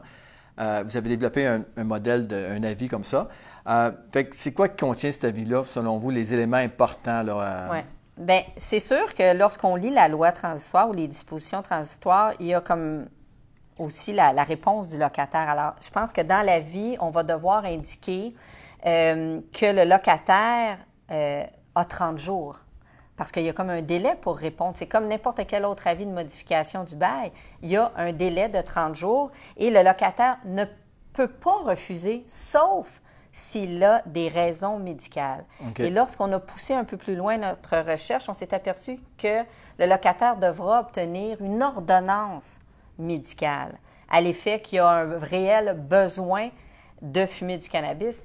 euh, 0.58 0.82
vous 0.86 0.96
avez 0.96 1.10
développé 1.10 1.46
un, 1.46 1.64
un 1.76 1.84
modèle, 1.84 2.26
de, 2.26 2.36
un 2.36 2.62
avis 2.62 2.88
comme 2.88 3.04
ça. 3.04 3.28
Euh, 3.68 3.90
fait 4.12 4.30
c'est 4.32 4.52
quoi 4.52 4.68
qui 4.68 4.76
contient 4.76 5.12
cet 5.12 5.24
avis-là, 5.24 5.64
selon 5.66 5.98
vous, 5.98 6.10
les 6.10 6.32
éléments 6.32 6.56
importants? 6.56 7.22
Là, 7.22 7.40
euh, 7.40 7.68
Oui. 7.72 7.78
Bien, 8.16 8.42
c'est 8.56 8.80
sûr 8.80 9.12
que 9.12 9.36
lorsqu'on 9.36 9.76
lit 9.76 9.90
la 9.90 10.08
loi 10.08 10.32
transitoire 10.32 10.88
ou 10.88 10.94
les 10.94 11.06
dispositions 11.06 11.60
transitoires, 11.60 12.32
il 12.40 12.46
y 12.46 12.54
a 12.54 12.62
comme 12.62 13.06
aussi 13.78 14.14
la, 14.14 14.32
la 14.32 14.42
réponse 14.44 14.88
du 14.88 14.98
locataire. 14.98 15.50
Alors, 15.50 15.74
je 15.84 15.90
pense 15.90 16.14
que 16.14 16.22
dans 16.22 16.44
la 16.46 16.60
vie, 16.60 16.96
on 17.00 17.10
va 17.10 17.22
devoir 17.24 17.66
indiquer 17.66 18.34
euh, 18.86 19.40
que 19.52 19.66
le 19.66 19.84
locataire 19.84 20.78
a 21.10 21.84
30 21.84 22.18
jours. 22.18 22.58
Parce 23.16 23.32
qu'il 23.32 23.44
y 23.44 23.48
a 23.48 23.52
comme 23.52 23.70
un 23.70 23.82
délai 23.82 24.14
pour 24.20 24.36
répondre. 24.36 24.74
C'est 24.76 24.86
comme 24.86 25.08
n'importe 25.08 25.46
quel 25.46 25.64
autre 25.64 25.86
avis 25.86 26.06
de 26.06 26.10
modification 26.10 26.84
du 26.84 26.96
bail. 26.96 27.32
Il 27.62 27.70
y 27.70 27.76
a 27.76 27.92
un 27.96 28.12
délai 28.12 28.48
de 28.48 28.60
30 28.60 28.94
jours 28.94 29.30
et 29.56 29.70
le 29.70 29.82
locataire 29.82 30.36
ne 30.44 30.64
peut 31.12 31.28
pas 31.28 31.56
refuser, 31.64 32.24
sauf 32.26 33.00
s'il 33.32 33.82
a 33.84 34.02
des 34.06 34.28
raisons 34.28 34.78
médicales. 34.78 35.44
Et 35.78 35.90
lorsqu'on 35.90 36.32
a 36.32 36.38
poussé 36.38 36.74
un 36.74 36.84
peu 36.84 36.96
plus 36.96 37.16
loin 37.16 37.36
notre 37.36 37.78
recherche, 37.78 38.28
on 38.28 38.34
s'est 38.34 38.54
aperçu 38.54 38.98
que 39.18 39.42
le 39.78 39.86
locataire 39.86 40.36
devra 40.36 40.80
obtenir 40.80 41.40
une 41.40 41.62
ordonnance 41.62 42.58
médicale 42.98 43.78
à 44.10 44.20
l'effet 44.20 44.60
qu'il 44.60 44.76
y 44.76 44.78
a 44.78 44.88
un 44.88 45.18
réel 45.18 45.76
besoin 45.78 46.48
de 47.02 47.26
fumer 47.26 47.58
du 47.58 47.68
cannabis. 47.68 48.22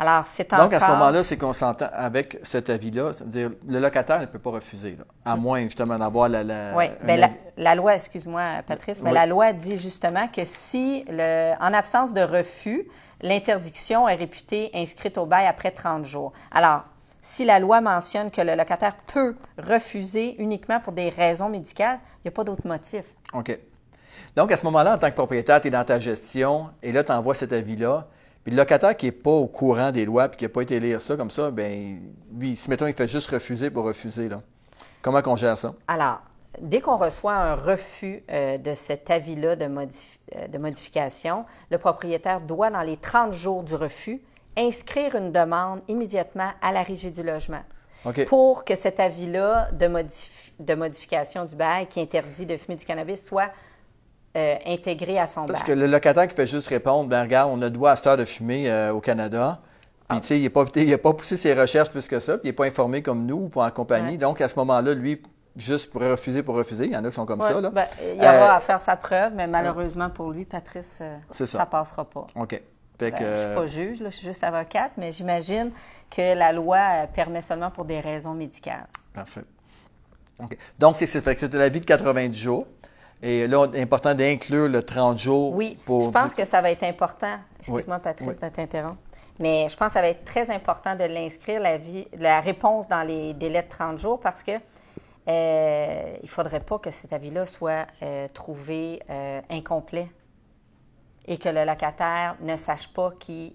Alors, 0.00 0.24
c'est 0.26 0.52
encore... 0.52 0.66
Donc, 0.66 0.74
à 0.74 0.80
ce 0.80 0.86
moment-là, 0.86 1.24
c'est 1.24 1.36
qu'on 1.36 1.52
s'entend 1.52 1.88
avec 1.92 2.38
cet 2.44 2.70
avis-là. 2.70 3.12
C'est-à-dire, 3.12 3.50
le 3.66 3.80
locataire 3.80 4.20
ne 4.20 4.26
peut 4.26 4.38
pas 4.38 4.50
refuser, 4.50 4.92
là, 4.96 5.04
à 5.24 5.36
moins 5.36 5.62
justement 5.62 5.98
d'avoir 5.98 6.28
la. 6.28 6.44
la- 6.44 6.76
Oui, 6.76 6.84
ben, 7.04 7.28
la, 7.56 7.74
loi, 7.74 7.96
excuse-moi, 7.96 8.62
Patrice, 8.64 9.02
mais 9.02 9.10
Oui. 9.10 9.14
la 9.14 9.26
loi 9.26 9.52
dit 9.52 9.76
justement 9.76 10.28
que 10.28 10.42
si, 10.44 11.04
le, 11.08 11.52
en 11.60 11.74
absence 11.74 12.14
de 12.14 12.20
refus, 12.20 12.86
l'interdiction 13.22 14.08
est 14.08 14.14
réputée 14.14 14.70
inscrite 14.72 15.18
au 15.18 15.26
bail 15.26 15.46
après 15.46 15.72
30 15.72 16.04
jours. 16.04 16.32
Alors, 16.52 16.84
si 17.20 17.44
la 17.44 17.58
loi 17.58 17.80
mentionne 17.80 18.30
que 18.30 18.40
le 18.40 18.54
locataire 18.54 18.94
peut 19.12 19.34
refuser 19.58 20.36
uniquement 20.40 20.78
pour 20.80 20.92
des 20.92 21.08
raisons 21.10 21.48
médicales, 21.48 21.98
il 22.18 22.28
n'y 22.28 22.28
a 22.28 22.32
pas 22.32 22.44
d'autre 22.44 22.66
motif. 22.66 23.06
OK. 23.34 23.58
Donc, 24.36 24.52
à 24.52 24.56
ce 24.56 24.64
moment-là, 24.64 24.94
en 24.94 24.98
tant 24.98 25.10
que 25.10 25.16
propriétaire, 25.16 25.60
tu 25.60 25.68
es 25.68 25.70
dans 25.70 25.84
ta 25.84 25.98
gestion 25.98 26.70
et 26.82 26.92
là, 26.92 27.02
tu 27.02 27.10
envoies 27.12 27.34
cet 27.34 27.52
avis-là. 27.52 28.06
Puis 28.48 28.56
le 28.56 28.62
locataire 28.62 28.96
qui 28.96 29.04
n'est 29.04 29.12
pas 29.12 29.30
au 29.30 29.46
courant 29.46 29.92
des 29.92 30.06
lois 30.06 30.30
puis 30.30 30.38
qui 30.38 30.44
n'a 30.46 30.48
pas 30.48 30.62
été 30.62 30.80
lire 30.80 31.02
ça 31.02 31.18
comme 31.18 31.30
ça, 31.30 31.50
ben 31.50 32.00
lui, 32.34 32.56
si 32.56 32.70
mettons, 32.70 32.86
il 32.86 32.94
fait 32.94 33.06
juste 33.06 33.28
refuser 33.28 33.68
pour 33.68 33.84
refuser, 33.84 34.30
là. 34.30 34.40
Comment 35.02 35.20
qu'on 35.20 35.36
gère 35.36 35.58
ça? 35.58 35.74
Alors, 35.86 36.20
dès 36.58 36.80
qu'on 36.80 36.96
reçoit 36.96 37.34
un 37.34 37.54
refus 37.54 38.24
euh, 38.30 38.56
de 38.56 38.74
cet 38.74 39.10
avis-là 39.10 39.54
de, 39.54 39.64
euh, 39.66 40.48
de, 40.48 40.56
modification, 40.56 41.44
le 41.70 41.76
propriétaire 41.76 42.40
doit, 42.40 42.70
dans 42.70 42.80
les 42.80 42.96
30 42.96 43.32
jours 43.32 43.64
du 43.64 43.74
refus, 43.74 44.22
inscrire 44.56 45.14
une 45.14 45.30
demande 45.30 45.82
immédiatement 45.86 46.52
à 46.62 46.72
la 46.72 46.82
régie 46.82 47.12
du 47.12 47.22
logement. 47.22 47.60
Pour 48.28 48.64
que 48.64 48.76
cet 48.76 48.98
avis-là 48.98 49.68
de, 49.72 49.90
de, 50.60 50.74
modification 50.74 51.44
du 51.44 51.54
bail 51.54 51.86
qui 51.86 52.00
interdit 52.00 52.46
de 52.46 52.56
fumer 52.56 52.76
du 52.76 52.86
cannabis 52.86 53.22
soit 53.26 53.50
euh, 54.36 54.56
intégré 54.66 55.18
à 55.18 55.26
son. 55.26 55.46
Parce 55.46 55.62
que 55.62 55.72
le 55.72 55.86
locataire 55.86 56.28
qui 56.28 56.34
fait 56.34 56.46
juste 56.46 56.68
répondre, 56.68 57.08
ben 57.08 57.22
regarde, 57.22 57.50
on 57.52 57.60
a 57.62 57.66
le 57.66 57.70
droit 57.70 57.90
à 57.92 57.96
cette 57.96 58.06
heure 58.06 58.16
de 58.16 58.24
fumer 58.24 58.90
au 58.90 59.00
Canada. 59.00 59.60
Puis, 60.08 60.16
ah. 60.16 60.20
tu 60.20 60.26
sais, 60.28 60.38
il 60.38 60.90
n'a 60.90 60.98
pas, 60.98 61.12
poussé 61.12 61.36
ses 61.36 61.52
recherches 61.52 61.90
plus 61.90 62.08
que 62.08 62.18
ça, 62.18 62.38
puis 62.38 62.44
il 62.44 62.48
n'est 62.48 62.54
pas 62.54 62.64
informé 62.64 63.02
comme 63.02 63.26
nous 63.26 63.36
ou 63.36 63.48
pour 63.48 63.62
en 63.62 63.70
compagnie. 63.70 64.16
Donc, 64.16 64.40
à 64.40 64.48
ce 64.48 64.56
moment-là, 64.56 64.94
lui, 64.94 65.20
juste 65.58 65.90
pourrait 65.90 66.10
refuser 66.12 66.42
pour 66.42 66.54
refuser. 66.54 66.86
Il 66.86 66.92
y 66.92 66.96
en 66.96 67.04
a 67.04 67.08
qui 67.08 67.14
sont 67.14 67.26
comme 67.26 67.42
ça. 67.42 67.60
Là. 67.60 67.70
Ben, 67.70 67.86
il 68.00 68.20
aura 68.20 68.32
euh, 68.32 68.56
à 68.56 68.60
faire 68.60 68.80
sa 68.80 68.96
preuve, 68.96 69.34
mais 69.34 69.46
malheureusement 69.46 70.08
pour 70.08 70.30
lui, 70.30 70.44
Patrice, 70.44 71.00
euh, 71.02 71.18
ça. 71.30 71.58
ne 71.58 71.64
passera 71.64 72.04
pas. 72.04 72.26
OK. 72.34 72.62
Ben, 72.98 73.14
je 73.16 73.24
ne 73.24 73.34
suis 73.36 73.54
pas 73.54 73.66
juge, 73.66 73.98
je 74.04 74.10
suis 74.10 74.26
juste 74.26 74.42
avocate, 74.42 74.92
mais 74.96 75.12
j'imagine 75.12 75.70
que 76.10 76.34
la 76.34 76.52
loi 76.52 76.78
euh, 76.78 77.06
permet 77.06 77.42
seulement 77.42 77.70
pour 77.70 77.84
des 77.84 78.00
raisons 78.00 78.34
médicales. 78.34 78.86
Parfait. 79.12 79.44
OK. 80.40 80.56
Donc, 80.78 80.96
c'est 80.98 81.52
la 81.52 81.68
vie 81.68 81.80
de 81.80 81.84
90 81.84 82.36
jours. 82.36 82.66
Et 83.22 83.46
là, 83.48 83.66
important 83.74 84.14
d'inclure 84.14 84.68
le 84.68 84.82
30 84.82 85.18
jours. 85.18 85.54
Oui, 85.54 85.78
je 85.88 86.10
pense 86.10 86.34
que 86.34 86.44
ça 86.44 86.60
va 86.60 86.70
être 86.70 86.84
important. 86.84 87.36
Excuse-moi, 87.58 87.98
Patrice, 87.98 88.38
de 88.38 88.48
t'interrompre. 88.48 88.98
Mais 89.40 89.68
je 89.68 89.76
pense 89.76 89.88
que 89.88 89.94
ça 89.94 90.00
va 90.00 90.08
être 90.08 90.24
très 90.24 90.50
important 90.50 90.96
de 90.96 91.04
l'inscrire, 91.04 91.60
la, 91.60 91.78
la 92.18 92.40
réponse 92.40 92.88
dans 92.88 93.02
les 93.02 93.34
délais 93.34 93.62
de 93.62 93.68
30 93.68 93.98
jours, 93.98 94.20
parce 94.20 94.42
que 94.42 94.52
euh, 95.28 96.16
il 96.20 96.24
ne 96.24 96.28
faudrait 96.28 96.60
pas 96.60 96.78
que 96.78 96.90
cet 96.90 97.12
avis-là 97.12 97.44
soit 97.44 97.86
euh, 98.02 98.28
trouvé 98.28 99.02
euh, 99.10 99.40
incomplet 99.50 100.10
et 101.26 101.36
que 101.36 101.50
le 101.50 101.64
locataire 101.64 102.36
ne 102.40 102.56
sache 102.56 102.88
pas 102.88 103.12
qu'il 103.18 103.52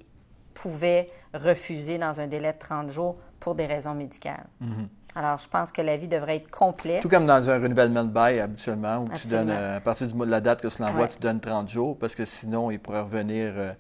pouvait 0.54 1.10
refuser 1.34 1.98
dans 1.98 2.20
un 2.20 2.28
délai 2.28 2.54
de 2.54 2.60
30 2.60 2.90
jours 2.90 3.16
pour 3.40 3.56
des 3.56 3.66
raisons 3.66 3.96
médicales. 3.96 4.46
Mhm. 4.62 4.88
Alors, 5.16 5.38
je 5.38 5.48
pense 5.48 5.72
que 5.72 5.82
l'avis 5.82 6.08
devrait 6.08 6.38
être 6.38 6.50
complet. 6.50 7.00
Tout 7.02 7.10
comme 7.10 7.26
dans 7.26 7.50
un 7.50 7.60
renouvellement 7.60 8.04
de 8.04 8.10
bail 8.10 8.40
habituellement, 8.40 9.04
où 9.04 9.10
tu 9.16 9.28
donnes, 9.28 9.52
à 9.52 9.80
partir 9.80 10.08
du, 10.08 10.14
de 10.14 10.26
la 10.26 10.42
date 10.42 10.62
que 10.62 10.68
tu 10.68 10.82
l'envoies, 10.82 11.08
tu 11.08 11.20
donnes 11.20 11.40
30 11.40 11.70
jours, 11.70 11.98
parce 11.98 12.16
que 12.16 12.26
sinon, 12.26 12.72
il 12.72 12.80
pourrait 12.80 13.02
revenir 13.02 13.76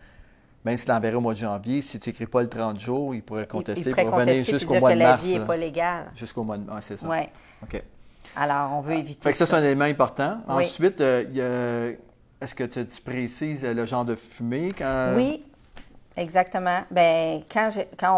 même 0.66 0.78
s'il 0.78 0.90
l'enverrait 0.90 1.16
au 1.16 1.22
mois 1.22 1.34
de 1.34 1.40
janvier, 1.40 1.82
si 1.82 2.00
tu 2.00 2.10
n'écris 2.10 2.26
pas 2.26 2.42
le 2.42 2.48
30 2.48 2.80
jours, 2.80 3.14
il 3.14 3.22
pourrait 3.22 3.48
contester 3.48 3.90
il, 3.90 3.96
pour 3.96 4.12
revenir 4.12 4.46
jusqu'au 4.46 4.80
mois 4.80 4.94
de 4.94 5.00
mars. 5.00 5.22
que 5.22 5.28
la 5.28 5.34
vie 5.34 5.40
n'est 5.40 5.46
pas 5.46 5.58
légale. 5.58 6.12
Jusqu'au 6.16 6.44
mois 6.44 6.58
de 6.58 6.66
mars, 6.66 6.86
c'est 6.88 6.98
ça. 6.98 7.08
Oui. 7.08 7.18
OK. 7.62 7.82
Alors, 8.36 8.72
on 8.74 8.82
veut 8.82 8.94
éviter 8.94 9.22
fait 9.22 9.32
que 9.32 9.38
ça. 9.38 9.46
c'est 9.46 9.56
un 9.56 9.64
élément 9.64 9.86
important. 9.86 10.40
Ensuite, 10.48 11.02
euh, 11.02 11.94
est-ce 12.42 12.56
que 12.56 12.64
tu, 12.64 13.02
précises 13.04 13.64
le 13.64 13.86
genre 13.86 14.06
de 14.06 14.16
fumée? 14.16 14.70
Quand... 14.78 15.14
Oui, 15.16 15.46
exactement. 16.18 16.82
Bien, 16.92 17.42
quand, 17.52 17.70
quand 18.00 18.18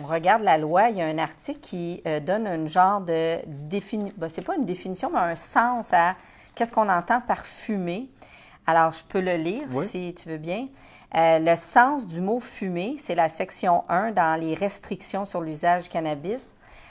on, 0.00 0.04
regarde 0.04 0.42
la 0.42 0.58
loi, 0.58 0.90
il 0.90 0.96
y 0.96 1.02
a 1.02 1.06
un 1.06 1.18
article 1.18 1.60
qui 1.60 2.02
euh, 2.06 2.20
donne 2.20 2.46
un 2.46 2.66
genre 2.66 3.00
de 3.00 3.38
définition. 3.46 4.14
Ben, 4.18 4.28
c'est 4.28 4.42
pas 4.42 4.56
une 4.56 4.64
définition, 4.64 5.10
mais 5.12 5.20
un 5.20 5.36
sens 5.36 5.92
à 5.92 6.16
qu'est-ce 6.54 6.72
qu'on 6.72 6.88
entend 6.88 7.20
par 7.20 7.44
fumée. 7.44 8.08
Alors, 8.66 8.92
je 8.92 9.02
peux 9.04 9.20
le 9.20 9.36
lire 9.36 9.66
si 9.82 10.14
tu 10.14 10.28
veux 10.28 10.38
bien. 10.38 10.68
Euh, 11.16 11.40
le 11.40 11.56
sens 11.56 12.06
du 12.06 12.20
mot 12.20 12.38
fumée, 12.38 12.96
c'est 12.98 13.16
la 13.16 13.28
section 13.28 13.82
1 13.88 14.12
dans 14.12 14.38
les 14.40 14.54
restrictions 14.54 15.24
sur 15.24 15.40
l'usage 15.40 15.84
du 15.84 15.88
cannabis. 15.88 16.42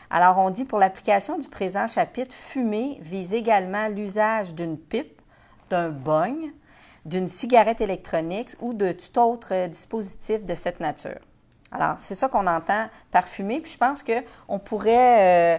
Alors, 0.09 0.39
on 0.39 0.49
dit 0.49 0.65
pour 0.65 0.79
l'application 0.79 1.37
du 1.37 1.47
présent 1.47 1.87
chapitre, 1.87 2.33
fumer 2.35 2.97
vise 3.01 3.33
également 3.33 3.87
l'usage 3.87 4.55
d'une 4.55 4.77
pipe, 4.77 5.21
d'un 5.69 5.89
bong, 5.89 6.51
d'une 7.05 7.27
cigarette 7.27 7.81
électronique 7.81 8.51
ou 8.59 8.73
de 8.73 8.91
tout 8.91 9.19
autre 9.19 9.67
dispositif 9.67 10.45
de 10.45 10.55
cette 10.55 10.79
nature. 10.79 11.19
Alors, 11.71 11.95
c'est 11.97 12.15
ça 12.15 12.27
qu'on 12.29 12.47
entend 12.47 12.87
par 13.11 13.27
fumer. 13.27 13.59
Puis 13.59 13.73
je 13.73 13.77
pense 13.77 14.03
qu'on 14.03 14.59
pourrait 14.59 15.55
euh, 15.55 15.57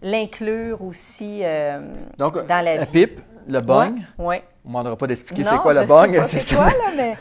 l'inclure 0.00 0.82
aussi 0.82 1.40
euh, 1.42 1.80
Donc, 2.18 2.34
dans 2.46 2.64
la, 2.64 2.76
la 2.76 2.86
pipe, 2.86 3.20
le 3.46 3.60
bong? 3.60 4.00
Oui. 4.18 4.36
On 4.64 4.68
ne 4.68 4.72
demandera 4.72 4.96
pas 4.96 5.06
d'expliquer 5.06 5.44
c'est 5.44 5.58
quoi 5.58 5.74
le 5.74 5.86
bong. 5.86 6.20
C'est 6.24 6.54
quoi, 6.54 6.66
là, 6.66 6.92
mais. 6.96 7.16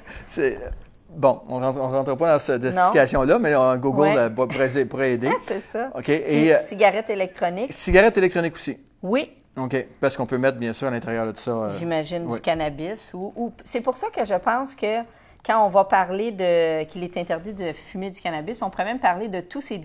Bon, 1.14 1.42
on 1.50 1.60
ne 1.60 1.66
rentre 1.66 2.16
pas 2.16 2.34
dans 2.34 2.40
cette 2.40 2.64
explication-là, 2.64 3.38
mais 3.38 3.54
Google 3.80 4.14
euh, 4.16 4.30
pourrait, 4.30 5.12
aider. 5.12 5.30
c'est 5.46 5.60
ça. 5.60 5.92
OK. 5.94 6.08
Et, 6.08 6.56
euh, 6.56 6.58
cigarette 6.64 7.10
électronique. 7.10 7.74
Cigarette 7.74 8.18
électronique 8.18 8.56
aussi. 8.56 8.78
Oui. 9.04 9.30
OK. 9.58 9.88
Parce 10.00 10.16
qu'on 10.18 10.26
peut 10.26 10.38
mettre, 10.38 10.58
bien 10.58 10.74
sûr, 10.74 10.88
à 10.88 10.92
l'intérieur 10.92 11.32
de 11.32 11.38
ça. 11.38 11.52
Euh, 11.52 11.70
J'imagine 11.78 12.28
du 12.28 12.40
cannabis. 12.40 13.12
Ou, 13.14 13.52
C'est 13.64 13.82
pour 13.82 13.98
ça 13.98 14.10
que 14.10 14.24
je 14.26 14.36
pense 14.36 14.76
que 14.76 15.02
quand 15.46 15.66
on 15.66 15.70
va 15.70 15.84
parler 15.86 16.32
de 16.32 16.84
qu'il 16.86 17.04
est 17.04 17.18
interdit 17.18 17.54
de 17.54 17.74
fumer 17.74 18.10
du 18.10 18.22
cannabis, 18.22 18.62
on 18.62 18.70
pourrait 18.70 18.86
même 18.86 19.00
parler 19.00 19.28
de 19.28 19.42
tous 19.42 19.62
ces 19.62 19.82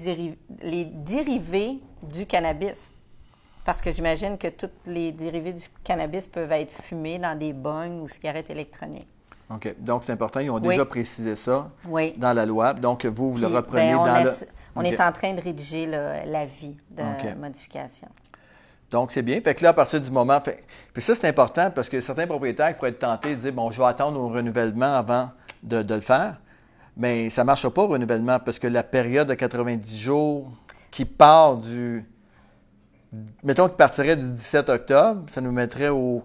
les 0.63 0.85
dérivés 0.85 1.81
du 2.03 2.27
cannabis. 2.27 2.91
Parce 3.65 3.81
que 3.81 3.91
j'imagine 3.91 4.39
que 4.39 4.49
tous 4.49 4.71
les 4.87 5.11
dérivés 5.11 5.53
du 5.53 5.65
cannabis 5.83 6.29
peuvent 6.29 6.53
être 6.53 6.71
fumés 6.71 7.19
dans 7.19 7.37
des 7.37 7.53
bongs 7.53 8.01
ou 8.01 8.09
cigarettes 8.09 8.51
électroniques. 8.51 9.09
OK. 9.51 9.75
Donc, 9.81 10.05
c'est 10.05 10.13
important. 10.13 10.41
Ils 10.41 10.51
ont 10.51 10.61
déjà 10.61 10.85
précisé 10.85 11.35
ça 11.35 11.71
dans 12.17 12.33
la 12.33 12.47
loi. 12.47 12.75
Donc, 12.75 13.05
vous, 13.07 13.33
vous 13.33 13.39
le 13.39 13.49
ben, 13.49 13.57
reprenez 13.57 13.93
dans 13.93 14.23
le... 14.23 14.31
On 14.77 14.83
est 14.83 15.01
en 15.01 15.11
train 15.11 15.33
de 15.33 15.41
rédiger 15.41 15.87
l'avis 15.87 16.77
de 16.91 17.35
modification. 17.35 18.09
Donc, 18.90 19.11
c'est 19.11 19.23
bien. 19.23 19.40
Fait 19.40 19.55
que 19.55 19.62
là, 19.62 19.71
à 19.71 19.73
partir 19.73 20.00
du 20.00 20.11
moment. 20.11 20.40
Puis 20.40 21.02
ça, 21.02 21.14
c'est 21.14 21.26
important 21.26 21.71
parce 21.71 21.88
que 21.88 22.00
certains 22.00 22.26
propriétaires 22.26 22.75
pourraient 22.76 22.90
être 22.90 23.00
tentés 23.00 23.35
de 23.35 23.40
dire 23.40 23.52
bon, 23.52 23.71
je 23.71 23.81
vais 23.81 23.88
attendre 23.88 24.21
au 24.21 24.28
renouvellement 24.28 24.95
avant 24.95 25.31
de, 25.62 25.85
le 25.93 26.00
faire. 26.00 26.37
Mais 26.97 27.28
ça 27.31 27.43
ne 27.43 27.47
marchera 27.47 27.73
pas 27.73 27.83
au 27.83 27.88
renouvellement 27.88 28.38
parce 28.38 28.59
que 28.59 28.69
la 28.69 28.83
période 28.83 29.28
de 29.28 29.35
90 29.35 29.99
jours 29.99 30.52
qui 30.90 31.05
part 31.05 31.57
du 31.57 32.07
mettons 33.43 33.69
qu'il 33.69 33.76
partirait 33.76 34.16
du 34.16 34.31
17 34.31 34.69
octobre, 34.69 35.25
ça 35.31 35.40
nous 35.40 35.52
mettrait 35.52 35.88
au. 35.88 36.23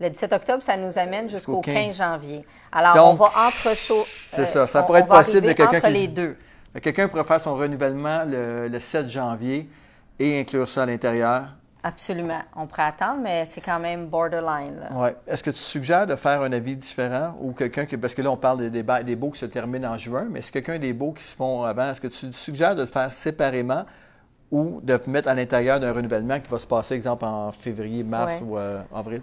Le 0.00 0.08
17 0.10 0.32
octobre, 0.32 0.62
ça 0.62 0.76
nous 0.76 0.98
amène 0.98 1.28
jusqu'au 1.28 1.60
15. 1.60 1.96
janvier. 1.96 2.44
Alors, 2.72 3.12
on 3.12 3.14
va 3.14 3.26
entre 3.26 3.74
C'est 3.74 4.46
ça. 4.46 4.66
Ça 4.66 4.82
pourrait 4.82 5.00
être 5.00 5.08
possible 5.08 5.46
de 5.46 5.52
quelqu'un 5.52 5.80
qui. 5.80 5.92
les 5.92 6.08
deux. 6.08 6.36
Quelqu'un 6.82 7.08
pourrait 7.08 7.24
faire 7.24 7.40
son 7.40 7.54
renouvellement 7.54 8.24
le, 8.26 8.78
7 8.80 9.08
janvier 9.08 9.68
et 10.18 10.40
inclure 10.40 10.68
ça 10.68 10.82
à 10.82 10.86
l'intérieur. 10.86 11.48
Absolument. 11.86 12.40
On 12.56 12.66
pourrait 12.66 12.84
attendre, 12.84 13.20
mais 13.22 13.44
c'est 13.46 13.60
quand 13.60 13.78
même 13.78 14.06
borderline. 14.06 14.88
Oui. 14.90 15.10
Est-ce 15.26 15.44
que 15.44 15.50
tu 15.50 15.58
suggères 15.58 16.06
de 16.06 16.16
faire 16.16 16.40
un 16.40 16.50
avis 16.50 16.76
différent 16.76 17.34
ou 17.42 17.52
quelqu'un 17.52 17.84
qui. 17.84 17.98
Parce 17.98 18.14
que 18.14 18.22
là, 18.22 18.30
on 18.30 18.38
parle 18.38 18.70
des, 18.70 18.82
des, 18.82 19.04
des 19.04 19.16
baux 19.16 19.30
qui 19.30 19.38
se 19.38 19.44
terminent 19.44 19.92
en 19.92 19.98
juin, 19.98 20.26
mais 20.30 20.38
est-ce 20.38 20.50
quelqu'un 20.50 20.78
des 20.78 20.94
baux 20.94 21.12
qui 21.12 21.22
se 21.22 21.36
font 21.36 21.62
avant? 21.62 21.90
Est-ce 21.90 22.00
que 22.00 22.06
tu 22.06 22.32
suggères 22.32 22.74
de 22.74 22.80
le 22.80 22.86
faire 22.86 23.12
séparément 23.12 23.84
ou 24.50 24.80
de 24.82 24.98
mettre 25.08 25.28
à 25.28 25.34
l'intérieur 25.34 25.78
d'un 25.78 25.92
renouvellement 25.92 26.40
qui 26.40 26.48
va 26.48 26.58
se 26.58 26.66
passer, 26.66 26.94
exemple, 26.94 27.26
en 27.26 27.52
février, 27.52 28.02
mars 28.02 28.40
ou 28.42 28.56
euh, 28.56 28.80
avril? 28.94 29.20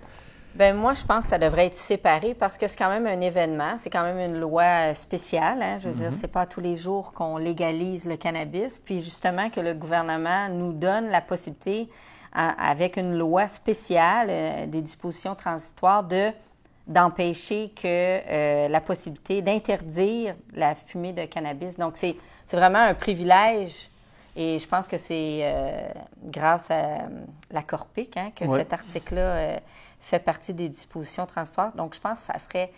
Bien, 0.53 0.75
moi, 0.75 0.93
je 0.93 1.03
pense 1.03 1.23
que 1.23 1.29
ça 1.29 1.39
devrait 1.39 1.65
être 1.65 1.75
séparé 1.75 2.35
parce 2.35 2.59
que 2.59 2.67
c'est 2.67 2.77
quand 2.77 2.89
même 2.89 3.07
un 3.07 3.21
événement, 3.21 3.75
c'est 3.77 3.89
quand 3.89 4.03
même 4.03 4.19
une 4.19 4.39
loi 4.39 4.93
spéciale. 4.93 5.63
Hein? 5.63 5.77
Je 5.79 5.89
veux 5.89 5.95
dire, 5.95 6.11
mhm. 6.11 6.13
c'est 6.13 6.27
pas 6.27 6.45
tous 6.45 6.61
les 6.61 6.75
jours 6.75 7.11
qu'on 7.13 7.37
légalise 7.37 8.05
le 8.05 8.17
cannabis. 8.17 8.79
Puis 8.83 8.99
justement, 8.99 9.49
que 9.49 9.61
le 9.61 9.73
gouvernement 9.73 10.49
nous 10.49 10.73
donne 10.73 11.09
la 11.09 11.21
possibilité, 11.21 11.89
avec 12.33 12.97
une 12.97 13.17
loi 13.17 13.47
spéciale, 13.47 14.27
euh, 14.29 14.65
des 14.67 14.81
dispositions 14.81 15.35
transitoires, 15.35 16.03
de 16.03 16.31
d'empêcher 16.87 17.71
que 17.75 17.85
euh, 17.85 18.67
la 18.67 18.81
possibilité 18.81 19.41
d'interdire 19.41 20.35
la 20.53 20.75
fumée 20.75 21.13
de 21.13 21.25
cannabis. 21.25 21.77
Donc, 21.77 21.93
c'est 21.95 22.15
vraiment 22.51 22.79
un 22.79 22.93
privilège 22.93 23.89
et 24.35 24.59
je 24.59 24.67
pense 24.67 24.87
que 24.87 24.97
c'est 24.97 25.39
euh, 25.41 25.89
grâce 26.23 26.71
à 26.71 27.09
la 27.51 27.63
Corpic 27.63 28.15
hein, 28.17 28.31
que 28.35 28.47
cet 28.47 28.73
article-là 28.73 29.21
euh, 29.21 29.57
fait 29.99 30.19
partie 30.19 30.53
des 30.53 30.69
dispositions 30.69 31.25
transitoires. 31.25 31.73
Donc, 31.73 31.95
je 31.95 31.99
pense 31.99 32.21
que 32.21 32.25
ça 32.27 32.39
serait 32.39 32.71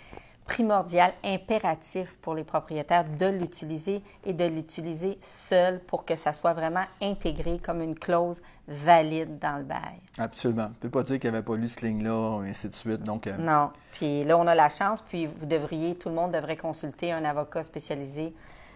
primordial, 0.45 1.13
impératif 1.23 2.15
pour 2.21 2.35
les 2.35 2.43
propriétaires 2.43 3.05
de 3.05 3.27
l'utiliser 3.27 4.01
et 4.25 4.33
de 4.33 4.45
l'utiliser 4.45 5.17
seul 5.21 5.79
pour 5.79 6.05
que 6.05 6.15
ça 6.15 6.33
soit 6.33 6.53
vraiment 6.53 6.85
intégré 7.01 7.59
comme 7.59 7.81
une 7.81 7.95
clause 7.95 8.41
valide 8.67 9.39
dans 9.39 9.57
le 9.57 9.63
bail. 9.63 9.99
Absolument. 10.17 10.65
On 10.65 10.69
ne 10.69 10.73
peut 10.75 10.89
pas 10.89 11.03
dire 11.03 11.19
qu'il 11.19 11.29
n'y 11.29 11.35
avait 11.35 11.45
pas 11.45 11.55
lu 11.55 11.67
ce 11.67 11.85
ligne-là, 11.85 12.43
et 12.45 12.49
ainsi 12.49 12.69
de 12.69 12.75
suite. 12.75 13.03
Donc, 13.03 13.27
Non. 13.39 13.71
Puis 13.91 14.23
là, 14.23 14.37
on 14.37 14.47
a 14.47 14.55
la 14.55 14.69
chance, 14.69 15.01
puis 15.01 15.25
vous 15.25 15.45
devriez, 15.45 15.95
tout 15.95 16.09
le 16.09 16.15
monde 16.15 16.31
devrait 16.31 16.57
consulter 16.57 17.11
un 17.11 17.25
avocat 17.25 17.63
spécialisé 17.63 18.33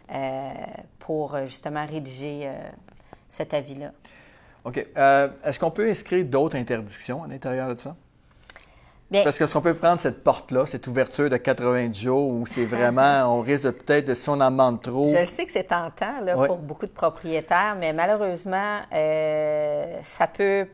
euh, 0.09 0.53
pour 0.99 1.35
euh, 1.35 1.45
justement 1.45 1.85
rédiger 1.85 2.43
euh, 2.45 2.53
cet 3.27 3.53
avis-là. 3.53 3.91
OK. 4.63 4.77
Est-ce 4.77 5.59
qu'on 5.59 5.71
peut 5.71 5.89
inscrire 5.89 6.23
d'autres 6.25 6.55
interdictions 6.55 7.23
à 7.23 7.27
l'intérieur 7.27 7.73
de 7.73 7.79
ça? 7.79 7.95
Bien, 9.09 9.23
Parce 9.23 9.37
que 9.37 9.45
est-ce 9.45 9.53
qu'on 9.53 9.61
peut 9.61 9.73
prendre 9.73 10.01
cette 10.01 10.21
porte-là, 10.23 10.65
cette 10.65 10.85
ouverture 10.87 11.29
de 11.29 11.37
90 11.37 11.97
jours, 12.01 12.29
où 12.29 12.45
c'est 12.45 12.65
vraiment, 12.75 13.37
on 13.37 13.41
risque 13.41 13.63
de 13.63 13.69
peut-être, 13.71 14.05
de- 14.07 14.13
si 14.13 14.27
on 14.29 14.33
en 14.41 14.51
demande 14.51 14.81
trop, 14.81 15.07
Je 15.07 15.17
le 15.17 15.25
sais 15.25 15.45
que 15.45 15.51
c'est 15.51 15.63
tentant 15.63 16.19
là, 16.21 16.37
Ouais. 16.37 16.47
pour 16.47 16.57
beaucoup 16.57 16.85
de 16.85 16.91
propriétaires, 16.91 17.77
mais 17.79 17.93
malheureusement, 17.93 18.79
euh, 18.93 19.97
ça 20.03 20.27
peut 20.27 20.67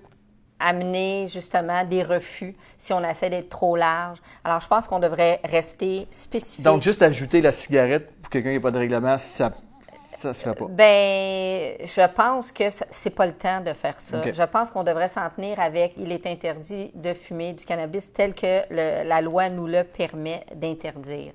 amener 0.60 1.28
justement 1.28 1.84
des 1.84 2.04
refus 2.04 2.56
si 2.78 2.94
on 2.94 3.04
essaie 3.04 3.30
d'être 3.30 3.50
trop 3.50 3.76
large. 3.76 4.18
Alors, 4.44 4.62
je 4.62 4.68
pense 4.68 4.88
qu'on 4.88 5.00
devrait 5.00 5.40
rester 5.44 6.08
spécifique. 6.10 6.64
donc 6.64 6.82
juste 6.82 7.02
ajouter 7.02 7.42
la 7.42 7.52
cigarette 7.52 8.10
pour 8.22 8.30
quelqu'un 8.32 8.50
qui 8.52 8.56
n'a 8.56 8.62
pas 8.62 8.72
de 8.72 8.78
règlement, 8.78 9.18
ça 9.18 9.52
ça 10.24 10.34
se 10.34 10.44
fait 10.50 10.56
pas. 10.56 10.66
Ben, 10.70 11.76
je 11.86 12.08
pense 12.14 12.52
que 12.52 12.64
c'est 12.90 13.10
pas 13.10 13.26
le 13.26 13.34
temps 13.34 13.62
de 13.62 13.74
faire 13.74 14.00
ça. 14.00 14.22
Je 14.32 14.44
pense 14.44 14.70
qu'on 14.70 14.84
devrait 14.84 15.08
s'en 15.10 15.30
tenir 15.30 15.60
avec 15.60 15.94
il 15.98 16.12
est 16.12 16.26
interdit 16.26 16.92
de 16.96 17.14
fumer 17.14 17.54
du 17.54 17.66
cannabis 17.66 18.12
tel 18.12 18.34
que 18.34 18.62
le- 18.70 19.08
la 19.08 19.22
loi 19.22 19.50
nous 19.50 19.68
le 19.68 19.84
permet 19.84 20.44
d'interdire. 20.56 21.32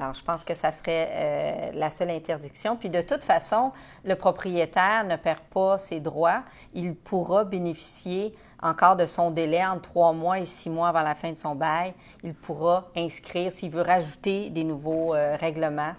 Alors, 0.00 0.14
je 0.14 0.22
pense 0.24 0.42
que 0.42 0.54
ça 0.54 0.72
serait 0.72 1.08
euh, 1.12 1.70
la 1.74 1.90
seule 1.90 2.08
interdiction. 2.10 2.76
Puis, 2.76 2.88
de 2.88 3.02
toute 3.02 3.22
façon, 3.22 3.72
le 4.04 4.14
propriétaire 4.14 5.04
ne 5.04 5.16
perd 5.16 5.40
pas 5.52 5.76
ses 5.76 6.00
droits. 6.00 6.42
Il 6.72 6.94
pourra 6.94 7.44
bénéficier 7.44 8.34
encore 8.62 8.96
de 8.96 9.04
son 9.04 9.30
délai 9.30 9.62
entre 9.66 9.82
trois 9.90 10.14
mois 10.14 10.38
et 10.38 10.46
six 10.46 10.70
mois 10.70 10.88
avant 10.88 11.02
la 11.02 11.14
fin 11.14 11.30
de 11.30 11.36
son 11.36 11.54
bail. 11.54 11.92
Il 12.24 12.32
pourra 12.32 12.88
inscrire, 12.96 13.52
s'il 13.52 13.70
veut 13.70 13.82
rajouter 13.82 14.48
des 14.48 14.64
nouveaux 14.64 15.14
euh, 15.14 15.36
règlements, 15.38 15.92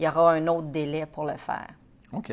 il 0.00 0.04
y 0.04 0.08
aura 0.08 0.32
un 0.32 0.46
autre 0.46 0.68
délai 0.68 1.04
pour 1.04 1.24
le 1.26 1.36
faire. 1.36 1.68
OK. 2.12 2.32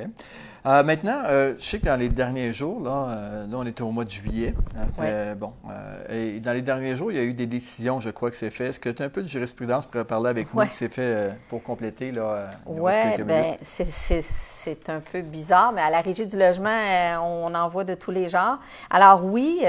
Euh, 0.66 0.84
maintenant, 0.84 1.22
euh, 1.28 1.54
je 1.60 1.64
sais 1.64 1.80
que 1.80 1.86
dans 1.86 2.00
les 2.00 2.10
derniers 2.10 2.52
jours, 2.52 2.82
là, 2.82 3.10
euh, 3.10 3.48
là 3.48 3.58
on 3.60 3.66
est 3.66 3.80
au 3.80 3.92
mois 3.92 4.06
de 4.06 4.10
juillet. 4.10 4.56
Euh, 5.00 5.36
Bon, 5.36 5.54
euh, 5.70 6.36
et 6.36 6.40
dans 6.40 6.54
les 6.54 6.64
derniers 6.64 6.96
jours, 6.96 7.12
il 7.12 7.18
y 7.18 7.20
a 7.20 7.24
eu 7.24 7.34
des 7.34 7.46
décisions, 7.46 8.00
je 8.00 8.10
crois 8.10 8.32
que 8.32 8.36
c'est 8.38 8.50
fait. 8.50 8.68
Est-ce 8.70 8.80
que 8.80 8.90
tu 8.90 9.04
as 9.04 9.06
un 9.06 9.10
peu 9.10 9.22
de 9.22 9.28
jurisprudence 9.28 9.86
pour 9.86 10.04
parler 10.06 10.30
avec 10.30 10.52
nous 10.54 10.66
qui 10.66 10.76
s'est 10.76 10.90
fait 10.90 11.38
pour 11.48 11.62
compléter? 11.62 12.12
Là, 12.12 12.50
Oui, 12.66 12.92
bien, 13.24 13.56
c'est- 13.62 14.90
un 14.90 15.00
peu 15.00 15.22
bizarre, 15.22 15.72
mais 15.74 15.82
à 15.82 15.90
la 15.90 16.02
Régie 16.02 16.26
du 16.26 16.38
logement, 16.38 16.78
on 17.24 17.54
en 17.54 17.70
voit 17.70 17.84
de 17.84 17.94
tous 17.94 18.12
les 18.12 18.28
genres. 18.30 18.60
Alors 18.90 19.24
oui, 19.24 19.60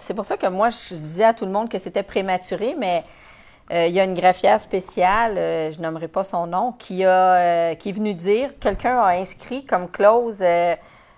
c'est 0.00 0.14
pour 0.14 0.24
ça 0.24 0.36
que 0.36 0.46
moi, 0.46 0.70
je 0.70 0.94
disais 0.94 1.24
à 1.24 1.34
tout 1.34 1.44
le 1.44 1.52
monde 1.52 1.68
que 1.68 1.78
c'était 1.78 2.02
prématuré, 2.02 2.74
mais 2.78 3.04
euh, 3.72 3.86
il 3.86 3.94
y 3.94 4.00
a 4.00 4.04
une 4.04 4.14
greffière 4.14 4.60
spéciale, 4.60 5.38
euh, 5.38 5.70
je 5.70 5.80
nommerai 5.80 6.08
pas 6.08 6.24
son 6.24 6.46
nom, 6.46 6.72
qui, 6.72 7.04
a, 7.04 7.10
euh, 7.10 7.74
qui 7.74 7.88
est 7.88 7.92
venue 7.92 8.14
dire, 8.14 8.50
quelqu'un 8.60 8.98
a 8.98 9.12
inscrit 9.16 9.64
comme 9.64 9.90
clause, 9.90 10.38
euh, 10.42 10.76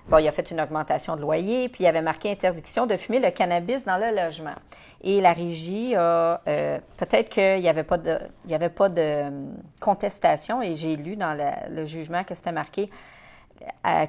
bon, 0.08 0.18
il 0.18 0.28
a 0.28 0.32
fait 0.32 0.52
une 0.52 0.60
augmentation 0.60 1.16
de 1.16 1.22
loyer, 1.22 1.68
puis 1.68 1.82
il 1.84 1.86
avait 1.88 2.02
marqué 2.02 2.30
interdiction 2.30 2.86
de 2.86 2.96
fumer 2.96 3.18
le 3.18 3.30
cannabis 3.30 3.84
dans 3.84 3.98
le 3.98 4.14
logement. 4.14 4.54
Et 5.02 5.20
la 5.20 5.32
régie 5.32 5.96
a, 5.96 6.40
peut-être 6.96 7.30
qu'il 7.30 7.60
n'y 7.60 7.68
avait 7.68 7.82
pas 7.82 7.98
de, 7.98 8.16
il 8.44 8.52
y 8.52 8.54
avait 8.54 8.68
pas 8.68 8.88
de 8.88 9.24
contestation, 9.80 10.62
et 10.62 10.76
j'ai 10.76 10.94
lu 10.94 11.16
dans 11.16 11.36
le, 11.36 11.84
jugement 11.84 12.22
que 12.22 12.34
c'était 12.36 12.52
marqué, 12.52 12.90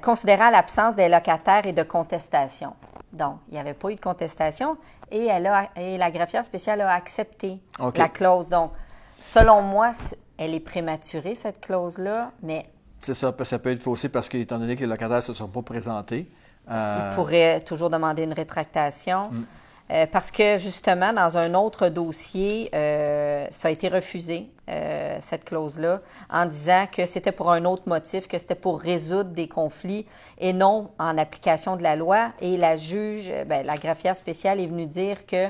considérant 0.03 0.51
l'absence 0.51 0.95
des 0.95 1.09
locataires 1.09 1.65
et 1.65 1.73
de 1.73 1.83
contestation. 1.83 2.73
Donc, 3.13 3.39
il 3.47 3.53
n'y 3.53 3.59
avait 3.59 3.73
pas 3.73 3.89
eu 3.89 3.95
de 3.95 4.01
contestation 4.01 4.77
et, 5.11 5.25
elle 5.25 5.47
a, 5.47 5.69
et 5.75 5.97
la 5.97 6.11
greffière 6.11 6.43
spéciale 6.43 6.81
a 6.81 6.91
accepté 6.91 7.59
la 7.95 8.09
clause. 8.09 8.49
Donc, 8.49 8.71
selon 9.19 9.61
moi, 9.61 9.93
elle 10.37 10.53
est 10.53 10.59
prématurée, 10.59 11.35
cette 11.35 11.61
clause-là, 11.61 12.31
mais 12.43 12.69
C'est 13.01 13.13
ça, 13.13 13.33
ça 13.43 13.59
peut 13.59 13.71
être 13.71 13.81
faussé 13.81 14.09
parce 14.09 14.29
qu'étant 14.29 14.59
donné 14.59 14.75
que 14.75 14.81
les 14.81 14.87
locataires 14.87 15.17
ne 15.17 15.21
se 15.21 15.33
sont 15.33 15.47
pas 15.47 15.61
présentés. 15.61 16.29
euh, 16.69 17.09
il 17.11 17.15
pourrait 17.15 17.61
toujours 17.61 17.89
demander 17.89 18.23
une 18.23 18.33
rétractation. 18.33 19.29
Mm. 19.31 19.45
Euh, 19.89 20.05
parce 20.11 20.31
que 20.31 20.57
justement, 20.57 21.13
dans 21.13 21.37
un 21.37 21.53
autre 21.53 21.89
dossier, 21.89 22.69
euh, 22.75 23.45
ça 23.51 23.69
a 23.69 23.71
été 23.71 23.87
refusé, 23.87 24.49
euh, 24.69 25.15
cette 25.21 25.45
clause-là, 25.45 26.01
en 26.29 26.45
disant 26.45 26.87
que 26.91 27.05
c'était 27.05 27.31
pour 27.31 27.51
un 27.51 27.63
autre 27.63 27.83
motif, 27.85 28.27
que 28.27 28.37
c'était 28.37 28.53
pour 28.53 28.81
résoudre 28.81 29.29
des 29.29 29.47
conflits 29.47 30.05
et 30.39 30.51
non 30.51 30.89
en 30.99 31.17
application 31.17 31.77
de 31.77 31.83
la 31.83 31.95
loi. 31.95 32.33
Et 32.41 32.57
la 32.57 32.75
juge, 32.75 33.29
euh, 33.29 33.45
ben, 33.45 33.65
la 33.65 33.77
greffière 33.77 34.17
spéciale 34.17 34.59
est 34.59 34.67
venue 34.67 34.85
dire 34.85 35.25
que 35.25 35.49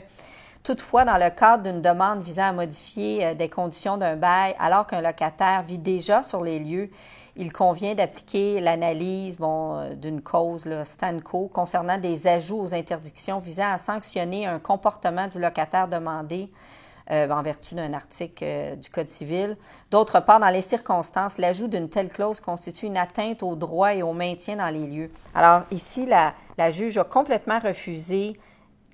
Toutefois, 0.67 1.05
dans 1.05 1.17
le 1.17 1.29
cadre 1.29 1.63
d'une 1.63 1.81
demande 1.81 2.21
visant 2.21 2.49
à 2.49 2.51
modifier 2.51 3.25
euh, 3.25 3.33
des 3.33 3.47
conditions 3.47 3.95
d'un 3.95 4.17
bail, 4.17 4.53
alors 4.59 4.85
qu'un 4.85 4.99
locataire 4.99 5.63
vit 5.63 5.77
déjà 5.77 6.23
sur 6.23 6.43
les 6.43 6.59
lieux, 6.59 6.89
il 7.37 7.53
convient 7.53 7.93
d'appliquer 7.93 8.59
l'analyse 8.59 9.37
bon, 9.37 9.77
euh, 9.77 9.93
d'une 9.93 10.21
cause, 10.21 10.67
Stanco, 10.83 11.47
concernant 11.47 11.97
des 11.97 12.27
ajouts 12.27 12.59
aux 12.59 12.73
interdictions 12.73 13.39
visant 13.39 13.71
à 13.71 13.77
sanctionner 13.77 14.47
un 14.47 14.59
comportement 14.59 15.27
du 15.27 15.39
locataire 15.39 15.87
demandé 15.87 16.49
euh, 17.11 17.29
en 17.29 17.41
vertu 17.43 17.75
d'un 17.75 17.93
article 17.93 18.43
euh, 18.43 18.75
du 18.75 18.89
Code 18.89 19.07
civil. 19.07 19.55
D'autre 19.91 20.19
part, 20.19 20.39
dans 20.39 20.49
les 20.49 20.63
circonstances, 20.63 21.37
l'ajout 21.37 21.67
d'une 21.67 21.89
telle 21.89 22.09
clause 22.09 22.39
constitue 22.39 22.87
une 22.87 22.97
atteinte 22.97 23.43
au 23.43 23.55
droit 23.55 23.93
et 23.93 24.01
au 24.01 24.13
maintien 24.13 24.55
dans 24.55 24.73
les 24.73 24.87
lieux. 24.87 25.11
Alors 25.35 25.61
ici, 25.69 26.07
la, 26.07 26.33
juge 26.71 26.97
a 26.97 27.03
complètement 27.03 27.59
refusé 27.59 28.33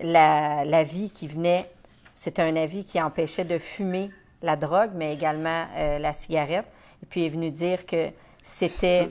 la- 0.02 0.66
l'avis 0.66 1.12
qui 1.12 1.28
venait. 1.28 1.72
C'était 2.14 2.42
un 2.42 2.56
avis 2.58 2.84
qui 2.84 3.02
empêchait 3.02 3.46
de 3.46 3.58
fumer 3.58 4.12
la 4.42 4.58
drogue, 4.58 4.92
mais 4.94 5.14
également 5.14 5.66
la 6.00 6.14
cigarette. 6.14 6.66
Et 7.02 7.06
puis, 7.06 7.22
elle 7.22 7.28
est 7.28 7.30
venue 7.30 7.50
dire 7.50 7.86
que 7.86 8.10
c'était 8.44 9.08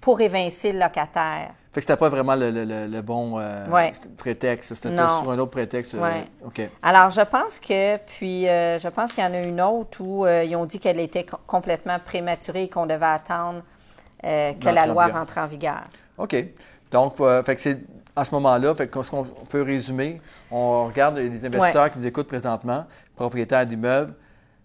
pour 0.00 0.20
évincer 0.20 0.72
le 0.72 0.78
locataire. 0.78 1.50
Fait 1.72 1.80
que 1.80 1.82
c'était 1.82 1.96
pas 1.96 2.08
vraiment 2.08 2.34
le, 2.34 2.50
le- 2.50 2.64
le- 2.64 2.86
le 2.86 3.02
bon 3.02 3.38
euh, 3.38 3.68
Ouais. 3.68 3.92
prétexte. 4.16 4.74
C'était 4.74 4.96
sur 4.96 5.30
un 5.30 5.38
autre 5.38 5.50
prétexte. 5.50 5.94
euh. 5.94 6.22
OK. 6.44 6.62
Alors, 6.82 7.10
je 7.10 7.20
pense 7.20 7.60
que, 7.60 7.96
puis, 7.98 8.48
euh, 8.48 8.78
je 8.78 8.88
pense 8.88 9.12
qu'il 9.12 9.22
y 9.22 9.26
en 9.26 9.34
a 9.34 9.42
une 9.42 9.60
autre 9.60 10.00
où 10.00 10.26
ils 10.26 10.56
ont 10.56 10.64
dit 10.64 10.78
qu'elle 10.78 10.98
était 11.00 11.24
co- 11.24 11.36
complètement 11.46 11.98
prématurée 11.98 12.64
et 12.64 12.68
qu'on 12.70 12.86
devait 12.86 13.04
attendre 13.06 13.62
que 14.22 14.68
la 14.74 14.86
loi 14.86 15.08
rentre 15.08 15.38
en 15.38 15.46
vigueur. 15.46 15.82
OK. 16.16 16.34
Donc, 16.90 17.16
fait 17.44 17.54
que 17.54 17.60
c'est 17.60 17.78
à 18.16 18.24
ce 18.24 18.32
moment-là, 18.34 18.74
fait 18.74 18.88
que 18.88 19.02
ce 19.02 19.10
qu'on 19.10 19.20
on 19.40 19.44
peut 19.44 19.62
résumer, 19.62 20.20
on 20.50 20.86
regarde 20.86 21.18
les 21.18 21.44
investisseurs 21.44 21.92
qui 21.92 21.98
nous 21.98 22.06
écoutent 22.06 22.26
présentement, 22.26 22.84
propriétaires 23.14 23.64
d'immeubles, 23.66 24.14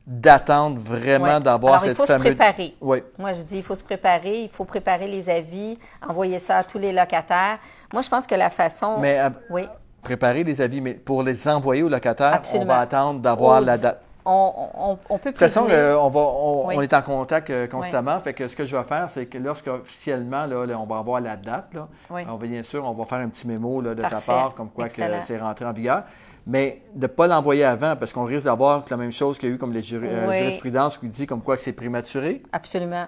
d'attendre 0.05 0.79
vraiment 0.79 1.39
d'avoir 1.39 1.75
Alors, 1.75 1.85
il 1.85 1.87
cette 1.89 1.97
faut 1.97 2.05
se 2.05 2.11
fameuse... 2.11 2.35
préparer. 2.35 2.75
Oui. 2.81 3.03
Moi, 3.17 3.31
je 3.31 3.41
dis, 3.41 3.57
il 3.57 3.63
faut 3.63 3.75
se 3.75 3.83
préparer, 3.83 4.41
il 4.43 4.49
faut 4.49 4.65
préparer 4.65 5.07
les 5.07 5.29
avis, 5.29 5.77
envoyer 6.07 6.39
ça 6.39 6.57
à 6.57 6.63
tous 6.63 6.77
les 6.77 6.91
locataires. 6.91 7.57
Moi, 7.93 8.01
je 8.01 8.09
pense 8.09 8.27
que 8.27 8.35
la 8.35 8.49
façon... 8.49 8.97
Mais 8.99 9.19
euh, 9.19 9.29
Oui. 9.49 9.65
préparer 10.01 10.43
les 10.43 10.59
avis, 10.59 10.81
mais 10.81 10.93
pour 10.95 11.23
les 11.23 11.47
envoyer 11.47 11.83
aux 11.83 11.89
locataires, 11.89 12.33
Absolument. 12.33 12.73
on 12.73 12.75
va 12.75 12.81
attendre 12.81 13.19
d'avoir 13.21 13.61
la 13.61 13.77
date. 13.77 14.01
On, 14.25 14.51
on- 14.77 14.97
on 15.09 15.17
peut 15.17 15.29
De 15.29 15.33
toute 15.33 15.37
façon, 15.39 15.61
on, 15.69 16.09
va, 16.09 16.19
on, 16.19 16.67
Oui. 16.67 16.75
on 16.77 16.81
est 16.81 16.93
en 16.93 17.01
contact 17.01 17.49
euh, 17.49 17.67
constamment. 17.67 18.19
Fait 18.21 18.33
que 18.33 18.47
ce 18.47 18.55
que 18.55 18.65
je 18.65 18.75
vais 18.75 18.83
faire, 18.83 19.09
c'est 19.09 19.25
que 19.25 19.37
lorsqu'officiellement, 19.37 20.45
là, 20.45 20.65
là, 20.65 20.79
on 20.79 20.85
va 20.85 20.97
avoir 20.99 21.19
la 21.19 21.35
date, 21.35 21.73
là, 21.73 21.87
Oui. 22.09 22.21
on 22.29 22.35
va 22.35 22.47
bien 22.47 22.63
sûr, 22.63 22.85
on 22.85 22.93
va 22.93 23.03
faire 23.05 23.19
un 23.19 23.29
petit 23.29 23.47
mémo 23.47 23.81
là, 23.81 23.95
de 23.95 24.01
ta 24.01 24.19
part, 24.25 24.55
comme 24.55 24.69
quoi 24.69 24.87
que 24.89 25.01
c'est 25.21 25.37
rentré 25.37 25.65
en 25.65 25.73
vigueur. 25.73 26.03
Mais 26.45 26.81
de 26.93 27.03
ne 27.03 27.07
pas 27.07 27.27
l'envoyer 27.27 27.63
avant, 27.63 27.95
parce 27.95 28.11
qu'on 28.11 28.25
risque 28.25 28.45
d'avoir 28.45 28.83
la 28.89 28.97
même 28.97 29.11
chose 29.13 29.37
qu'il 29.39 29.49
y 29.49 29.51
a 29.51 29.55
eu 29.55 29.57
comme 29.57 29.71
les 29.73 29.81
juri- 29.81 30.07
euh, 30.09 30.27
Oui. 30.29 30.37
jurisprudences 30.39 30.97
qui 30.97 31.07
dit 31.09 31.25
comme 31.25 31.41
quoi 31.41 31.55
que 31.55 31.61
c'est 31.61 31.71
prématuré. 31.73 32.43
Absolument. 32.51 33.05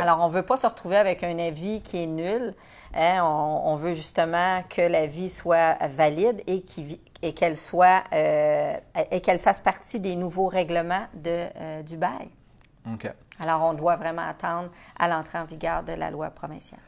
Alors, 0.00 0.20
on 0.20 0.28
ne 0.28 0.32
veut 0.32 0.42
pas 0.44 0.56
se 0.56 0.66
retrouver 0.66 0.96
avec 0.96 1.24
un 1.24 1.36
avis 1.38 1.82
qui 1.82 2.02
est 2.02 2.06
nul. 2.06 2.54
hein. 2.94 3.18
On, 3.22 3.62
on 3.72 3.76
veut 3.76 3.92
justement 3.94 4.62
que 4.68 4.80
l'avis 4.82 5.30
soit 5.30 5.76
valide 5.88 6.42
et 6.46 6.62
qu'elle 7.32 7.56
soit 7.56 8.04
euh, 8.12 8.74
et 9.10 9.20
qu'elle 9.20 9.40
fasse 9.40 9.60
partie 9.60 9.98
des 9.98 10.14
nouveaux 10.14 10.46
règlements 10.46 11.06
de, 11.14 11.46
euh, 11.56 11.82
du 11.82 11.96
bail. 11.96 12.28
OK. 12.92 13.12
Alors, 13.40 13.62
on 13.62 13.74
doit 13.74 13.96
vraiment 13.96 14.22
attendre 14.28 14.70
à 14.98 15.08
l'entrée 15.08 15.38
en 15.38 15.44
vigueur 15.44 15.82
de 15.82 15.92
la 15.92 16.10
loi 16.10 16.30
provinciale. 16.30 16.80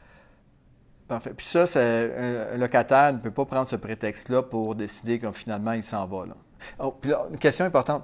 Parfait. 1.09 1.33
Puis 1.35 1.45
ça, 1.45 1.65
c'est, 1.65 2.13
un, 2.17 2.53
un 2.53 2.57
locataire 2.57 3.11
ne 3.13 3.17
peut 3.17 3.31
pas 3.31 3.45
prendre 3.45 3.67
ce 3.67 3.75
prétexte-là 3.77 4.43
pour 4.43 4.75
décider 4.75 5.19
que 5.19 5.31
finalement, 5.31 5.71
il 5.73 5.83
s'en 5.83 6.05
va. 6.05 6.25
Là. 6.25 6.33
Oh, 6.79 6.91
puis 6.91 7.11
là, 7.11 7.25
une 7.29 7.37
question 7.37 7.65
importante. 7.65 8.03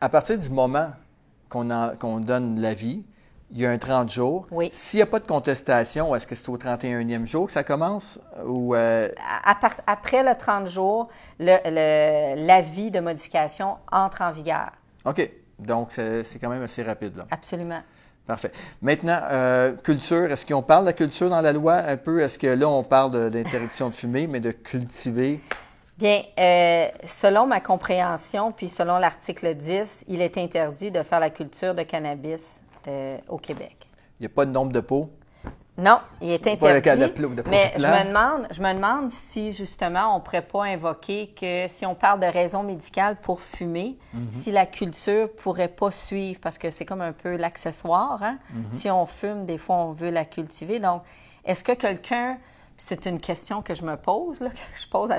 À 0.00 0.08
partir 0.08 0.38
du 0.38 0.50
moment 0.50 0.90
qu'on, 1.48 1.70
en- 1.70 1.96
qu'on 1.96 2.20
donne 2.20 2.60
l'avis, 2.60 3.04
il 3.52 3.58
y 3.60 3.66
a 3.66 3.70
un 3.70 3.78
30 3.78 4.10
jours. 4.10 4.46
Oui. 4.50 4.70
S'il 4.72 4.98
n'y 4.98 5.02
a 5.02 5.06
pas 5.06 5.18
de 5.18 5.26
contestation, 5.26 6.14
est-ce 6.14 6.26
que 6.26 6.34
c'est 6.34 6.48
au 6.48 6.56
31e 6.56 7.26
jour 7.26 7.46
que 7.46 7.52
ça 7.52 7.64
commence? 7.64 8.18
Ou, 8.44 8.74
euh, 8.74 9.08
après 9.86 10.22
le 10.22 10.36
30 10.36 10.66
jours, 10.66 11.08
le- 11.38 11.56
le- 11.64 12.46
l'avis 12.46 12.90
de 12.90 13.00
modification 13.00 13.76
entre 13.90 14.22
en 14.22 14.30
vigueur. 14.32 14.70
OK. 15.04 15.30
Donc, 15.58 15.88
c'est, 15.90 16.22
quand 16.40 16.48
même 16.48 16.62
assez 16.62 16.82
rapide. 16.82 17.16
Là. 17.16 17.24
Absolument. 17.30 17.80
Parfait. 18.26 18.52
Maintenant, 18.80 19.20
euh, 19.30 19.74
culture. 19.76 20.30
Est-ce 20.30 20.46
qu'on 20.46 20.62
parle 20.62 20.82
de 20.84 20.86
la 20.90 20.92
culture 20.92 21.28
dans 21.28 21.40
la 21.40 21.52
loi 21.52 21.74
un 21.74 21.96
peu? 21.96 22.20
Est-ce 22.20 22.38
que 22.38 22.46
là, 22.46 22.68
on 22.68 22.84
parle 22.84 23.10
de- 23.10 23.28
d'interdiction 23.28 23.88
de 23.88 23.94
fumer, 23.94 24.26
mais 24.26 24.40
de 24.40 24.52
cultiver? 24.52 25.40
Bien, 25.98 26.22
euh, 26.38 26.86
selon 27.04 27.46
ma 27.46 27.60
compréhension, 27.60 28.52
puis 28.52 28.68
selon 28.68 28.98
l'article 28.98 29.54
10, 29.54 30.04
il 30.08 30.22
est 30.22 30.38
interdit 30.38 30.90
de 30.90 31.02
faire 31.02 31.20
la 31.20 31.28
culture 31.30 31.74
de 31.74 31.82
cannabis 31.82 32.62
euh, 32.88 33.18
au 33.28 33.38
Québec. 33.38 33.76
Il 34.18 34.22
n'y 34.22 34.26
a 34.26 34.34
pas 34.34 34.44
de 34.46 34.50
nombre 34.52 34.72
de 34.72 34.80
pots? 34.80 35.10
Non, 35.78 35.98
il 36.20 36.30
est 36.32 36.46
interdit. 36.46 36.82
de 37.36 37.42
mais 37.48 37.72
je 37.78 37.86
me, 37.86 38.08
demande, 38.08 38.46
je 38.50 38.60
me 38.60 38.74
demande 38.74 39.10
si 39.10 39.50
justement 39.52 40.14
on 40.14 40.18
ne 40.18 40.22
pourrait 40.22 40.42
pas 40.46 40.64
invoquer 40.64 41.28
que 41.28 41.66
si 41.68 41.86
on 41.86 41.94
parle 41.94 42.20
de 42.20 42.26
raison 42.26 42.62
médicale 42.62 43.16
pour 43.22 43.40
fumer, 43.40 43.96
Mhm. 44.12 44.28
si 44.30 44.50
la 44.50 44.66
culture 44.66 45.32
pourrait 45.32 45.68
pas 45.68 45.90
suivre, 45.90 46.38
parce 46.42 46.58
que 46.58 46.70
c'est 46.70 46.84
comme 46.84 47.00
un 47.00 47.12
peu 47.12 47.36
l'accessoire. 47.36 48.22
hein. 48.22 48.38
Mhm. 48.52 48.64
Si 48.72 48.90
on 48.90 49.06
fume, 49.06 49.46
des 49.46 49.56
fois 49.56 49.76
on 49.76 49.92
veut 49.92 50.10
la 50.10 50.26
cultiver. 50.26 50.80
Donc, 50.80 51.02
est-ce 51.46 51.64
que 51.64 51.72
quelqu'un, 51.72 52.36
c'est 52.80 53.06
une 53.06 53.20
question 53.20 53.62
que 53.62 53.74
je 53.74 53.84
me 53.84 53.96
pose, 53.96 54.40
là, 54.40 54.48
que 54.74 54.80
je 54.80 54.88
pose 54.88 55.10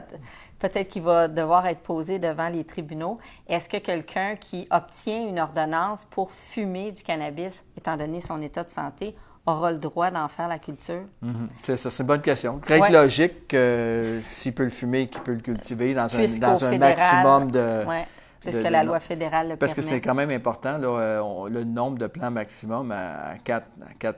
peut-être 0.60 0.90
qu'il 0.90 1.02
va 1.02 1.28
devoir 1.28 1.66
être 1.68 1.82
posé 1.82 2.20
devant 2.20 2.48
les 2.50 2.64
tribunaux, 2.64 3.18
est-ce 3.48 3.68
que 3.68 3.78
quelqu'un 3.78 4.36
qui 4.36 4.68
obtient 4.72 5.28
une 5.28 5.40
ordonnance 5.40 6.06
pour 6.06 6.32
fumer 6.32 6.92
du 6.92 7.04
cannabis, 7.04 7.66
étant 7.78 7.98
donné 7.98 8.22
son 8.22 8.42
état 8.42 8.64
de 8.64 8.70
santé, 8.70 9.16
aura 9.48 9.72
le 9.72 9.80
droit 9.80 10.12
d'en 10.12 10.28
faire 10.28 10.48
la 10.48 10.60
culture? 10.60 11.04
Mhm. 11.22 11.50
C'est 11.64 11.78
ça, 11.78 11.90
c'est 11.90 12.04
une 12.04 12.08
bonne 12.08 12.22
question. 12.22 12.60
Très 12.60 12.80
Ouais. 12.80 12.92
logique 12.92 13.48
que 13.48 14.02
s'il 14.04 14.54
peut 14.54 14.64
le 14.64 14.70
fumer, 14.70 15.08
qu'il 15.08 15.22
peut 15.22 15.34
le 15.34 15.42
cultiver 15.42 15.94
dans 15.96 16.04
un, 16.04 16.06
dans 16.06 16.66
un 16.66 16.70
fédéral, 16.70 16.80
maximum 16.80 17.52
de. 17.52 17.86
ouais, 17.88 18.08
puisque 18.42 18.60
de- 18.60 18.64
de- 18.66 18.70
la 18.70 18.84
loi 18.84 19.00
fédérale 19.00 19.50
le 19.50 19.56
Parce 19.56 19.74
que 19.74 19.82
c'est 19.82 20.02
quand 20.02 20.16
même 20.16 20.32
important, 20.32 20.78
là, 20.78 20.88
euh, 20.88 21.20
on- 21.22 21.46
le 21.46 21.64
nombre 21.64 21.98
de 21.98 22.08
plans 22.08 22.32
maximum 22.32 22.92
à 22.92 23.36
4, 23.44 23.68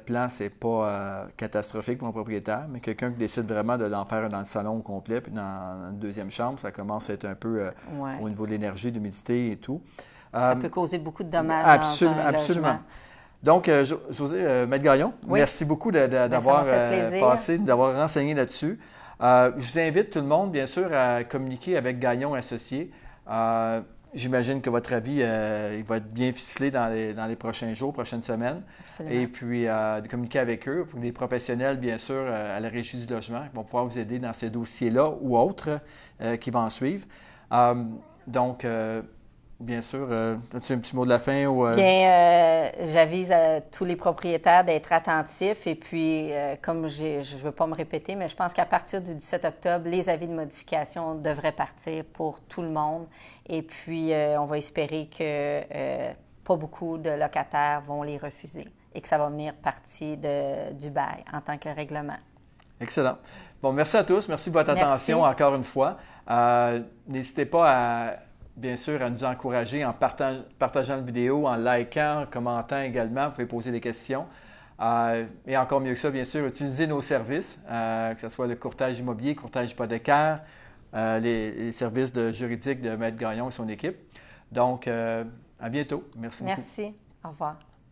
plans, 0.05 0.27
c'est 0.29 0.49
pas 0.49 0.67
euh, 0.89 1.25
catastrophique 1.37 1.99
pour 1.99 2.07
un 2.07 2.11
propriétaire, 2.11 2.65
mais 2.69 2.79
quelqu'un 2.79 3.11
qui 3.11 3.17
décide 3.17 3.45
vraiment 3.45 3.77
de 3.77 3.85
l'en 3.85 4.05
faire 4.05 4.27
dans 4.29 4.39
le 4.39 4.45
salon 4.45 4.77
au 4.77 4.81
complet, 4.81 5.21
puis 5.21 5.31
dans 5.31 5.89
une 5.91 5.99
deuxième 5.99 6.31
chambre, 6.31 6.57
ça 6.59 6.71
commence 6.71 7.09
à 7.09 7.13
être 7.13 7.25
un 7.25 7.35
peu 7.35 7.59
euh, 7.59 7.71
Ouais. 7.99 8.13
au 8.21 8.29
niveau 8.29 8.45
de 8.45 8.51
l'énergie, 8.51 8.89
de 8.91 8.95
l'humidité 8.97 9.51
et 9.51 9.57
tout. 9.57 9.81
Ça 10.33 10.51
Euh, 10.51 10.55
peut 10.55 10.69
causer 10.69 10.97
beaucoup 10.97 11.23
de 11.23 11.29
dommages 11.29 11.65
absolument, 11.67 12.17
dans 12.17 12.23
un 12.23 12.29
absolument. 12.29 12.67
logement. 12.67 12.83
Donc, 13.43 13.69
Jo- 13.83 14.01
José, 14.09 14.65
Maître 14.67 15.11
Oui. 15.27 15.39
merci 15.39 15.65
beaucoup 15.65 15.91
Ben, 15.91 16.09
d'avoir 16.29 16.65
passé, 17.19 17.57
d'avoir 17.57 17.93
renseigné 17.95 18.33
là-dessus. 18.33 18.79
Je 19.19 19.51
vous 19.57 19.79
invite 19.79 20.09
tout 20.11 20.19
le 20.19 20.25
monde, 20.25 20.51
bien 20.51 20.65
sûr, 20.65 20.87
à 20.93 21.23
communiquer 21.25 21.75
avec 21.77 21.99
Gagnon 21.99 22.33
Associés. 22.33 22.89
Euh, 23.29 23.81
J'imagine 24.13 24.61
que 24.61 24.69
votre 24.69 24.93
avis 24.93 25.17
euh, 25.21 25.75
il 25.77 25.83
va 25.83 25.97
être 25.97 26.13
bien 26.13 26.31
ficelé 26.31 26.69
dans 26.69 26.87
les, 26.87 27.13
dans 27.13 27.25
les 27.25 27.35
prochains 27.35 27.73
jours, 27.73 27.93
prochaines 27.93 28.21
semaines. 28.21 28.61
Absolument. 28.81 29.15
Et 29.15 29.27
puis, 29.27 29.67
euh, 29.67 30.01
de 30.01 30.07
communiquer 30.07 30.39
avec 30.39 30.67
eux, 30.69 30.85
pour 30.85 30.99
des 30.99 31.11
professionnels, 31.11 31.77
bien 31.77 31.97
sûr, 31.97 32.15
euh, 32.15 32.57
à 32.57 32.59
la 32.59 32.69
régie 32.69 32.97
du 32.97 33.11
logement, 33.11 33.43
qui 33.49 33.55
vont 33.55 33.63
pouvoir 33.63 33.85
vous 33.85 33.97
aider 33.97 34.19
dans 34.19 34.33
ces 34.33 34.49
dossiers-là 34.49 35.11
ou 35.21 35.37
autres 35.37 35.79
qui 36.39 36.51
vont 36.51 36.59
en 36.59 36.69
suivre. 36.69 37.05
Donc, 38.27 38.65
bien 39.59 39.81
sûr, 39.81 40.07
euh, 40.09 40.35
as-tu 40.53 40.73
un 40.73 40.77
petit 40.79 40.95
mot 40.95 41.05
de 41.05 41.09
la 41.09 41.19
fin? 41.19 41.45
Ou, 41.45 41.65
euh, 41.65 41.75
Bien, 41.75 41.85
euh, 41.85 42.69
j'avise 42.91 43.31
à 43.31 43.61
tous 43.61 43.85
les 43.85 43.95
propriétaires 43.95 44.63
d'être 44.63 44.91
attentifs 44.91 45.67
et 45.67 45.75
puis, 45.75 46.31
euh, 46.31 46.55
comme 46.61 46.87
je 46.87 47.17
ne 47.17 47.41
veux 47.41 47.51
pas 47.51 47.67
me 47.67 47.75
répéter, 47.75 48.15
mais 48.15 48.27
je 48.27 48.35
pense 48.35 48.53
qu'à 48.53 48.65
partir 48.65 49.01
du 49.01 49.15
17 49.15 49.45
octobre, 49.45 49.89
les 49.89 50.09
avis 50.09 50.27
de 50.27 50.33
modification 50.33 51.15
devraient 51.15 51.51
partir 51.51 52.03
pour 52.05 52.41
tout 52.41 52.61
le 52.61 52.69
monde. 52.69 53.07
Et 53.47 53.61
puis, 53.61 54.13
on 54.39 54.45
va 54.45 54.57
espérer 54.57 55.09
que 55.17 55.61
pas 56.43 56.55
beaucoup 56.55 56.97
de 56.97 57.09
locataires 57.09 57.81
vont 57.81 58.03
les 58.03 58.17
refuser 58.17 58.67
et 58.95 59.01
que 59.01 59.07
ça 59.07 59.17
va 59.17 59.29
venir 59.29 59.53
partie 59.53 60.15
de, 60.17 60.71
du 60.73 60.89
bail 60.89 61.23
en 61.33 61.41
tant 61.41 61.57
que 61.57 61.69
règlement. 61.69 62.17
Excellent. 62.79 63.17
Bon, 63.61 63.71
merci 63.71 63.97
à 63.97 64.03
tous. 64.03 64.27
Merci 64.27 64.49
de 64.49 64.53
votre 64.53 64.73
Merci. 64.73 64.83
attention 64.83 65.23
encore 65.23 65.55
une 65.55 65.63
fois. 65.63 65.97
N'hésitez 67.07 67.45
pas 67.45 67.65
à, 67.69 68.13
bien 68.55 68.77
sûr, 68.77 69.01
à 69.01 69.09
nous 69.09 69.23
encourager 69.23 69.83
en 69.85 69.93
partage- 69.93 70.43
partageant 70.59 70.95
la 70.95 71.01
vidéo, 71.01 71.47
en 71.47 71.55
likant, 71.55 72.21
en 72.21 72.25
commentant 72.25 72.81
également. 72.81 73.25
Vous 73.25 73.31
pouvez 73.31 73.45
poser 73.47 73.71
des 73.71 73.81
questions. 73.81 74.25
Euh, 74.79 75.25
et 75.45 75.55
encore 75.57 75.81
mieux 75.81 75.93
que 75.93 75.99
ça, 75.99 76.09
bien 76.09 76.25
sûr, 76.25 76.45
utilisez 76.45 76.87
nos 76.87 77.01
services, 77.01 77.59
euh, 77.69 78.13
que 78.15 78.21
ce 78.21 78.29
soit 78.29 78.47
le 78.47 78.55
courtage 78.55 78.99
immobilier, 78.99 79.35
courtage 79.35 79.71
hypothécaire, 79.71 80.41
euh, 80.93 81.19
les, 81.19 81.51
les 81.51 81.71
services 81.71 82.11
de 82.11 82.31
de 82.31 82.95
Maître 82.95 83.17
Gagnon 83.17 83.49
et 83.49 83.51
son 83.51 83.67
équipe. 83.69 83.97
Donc, 84.51 84.87
à 84.87 85.69
bientôt. 85.69 86.03
Merci. 86.19 86.43
Merci. 86.43 86.93
Au 87.23 87.29
revoir. 87.29 87.57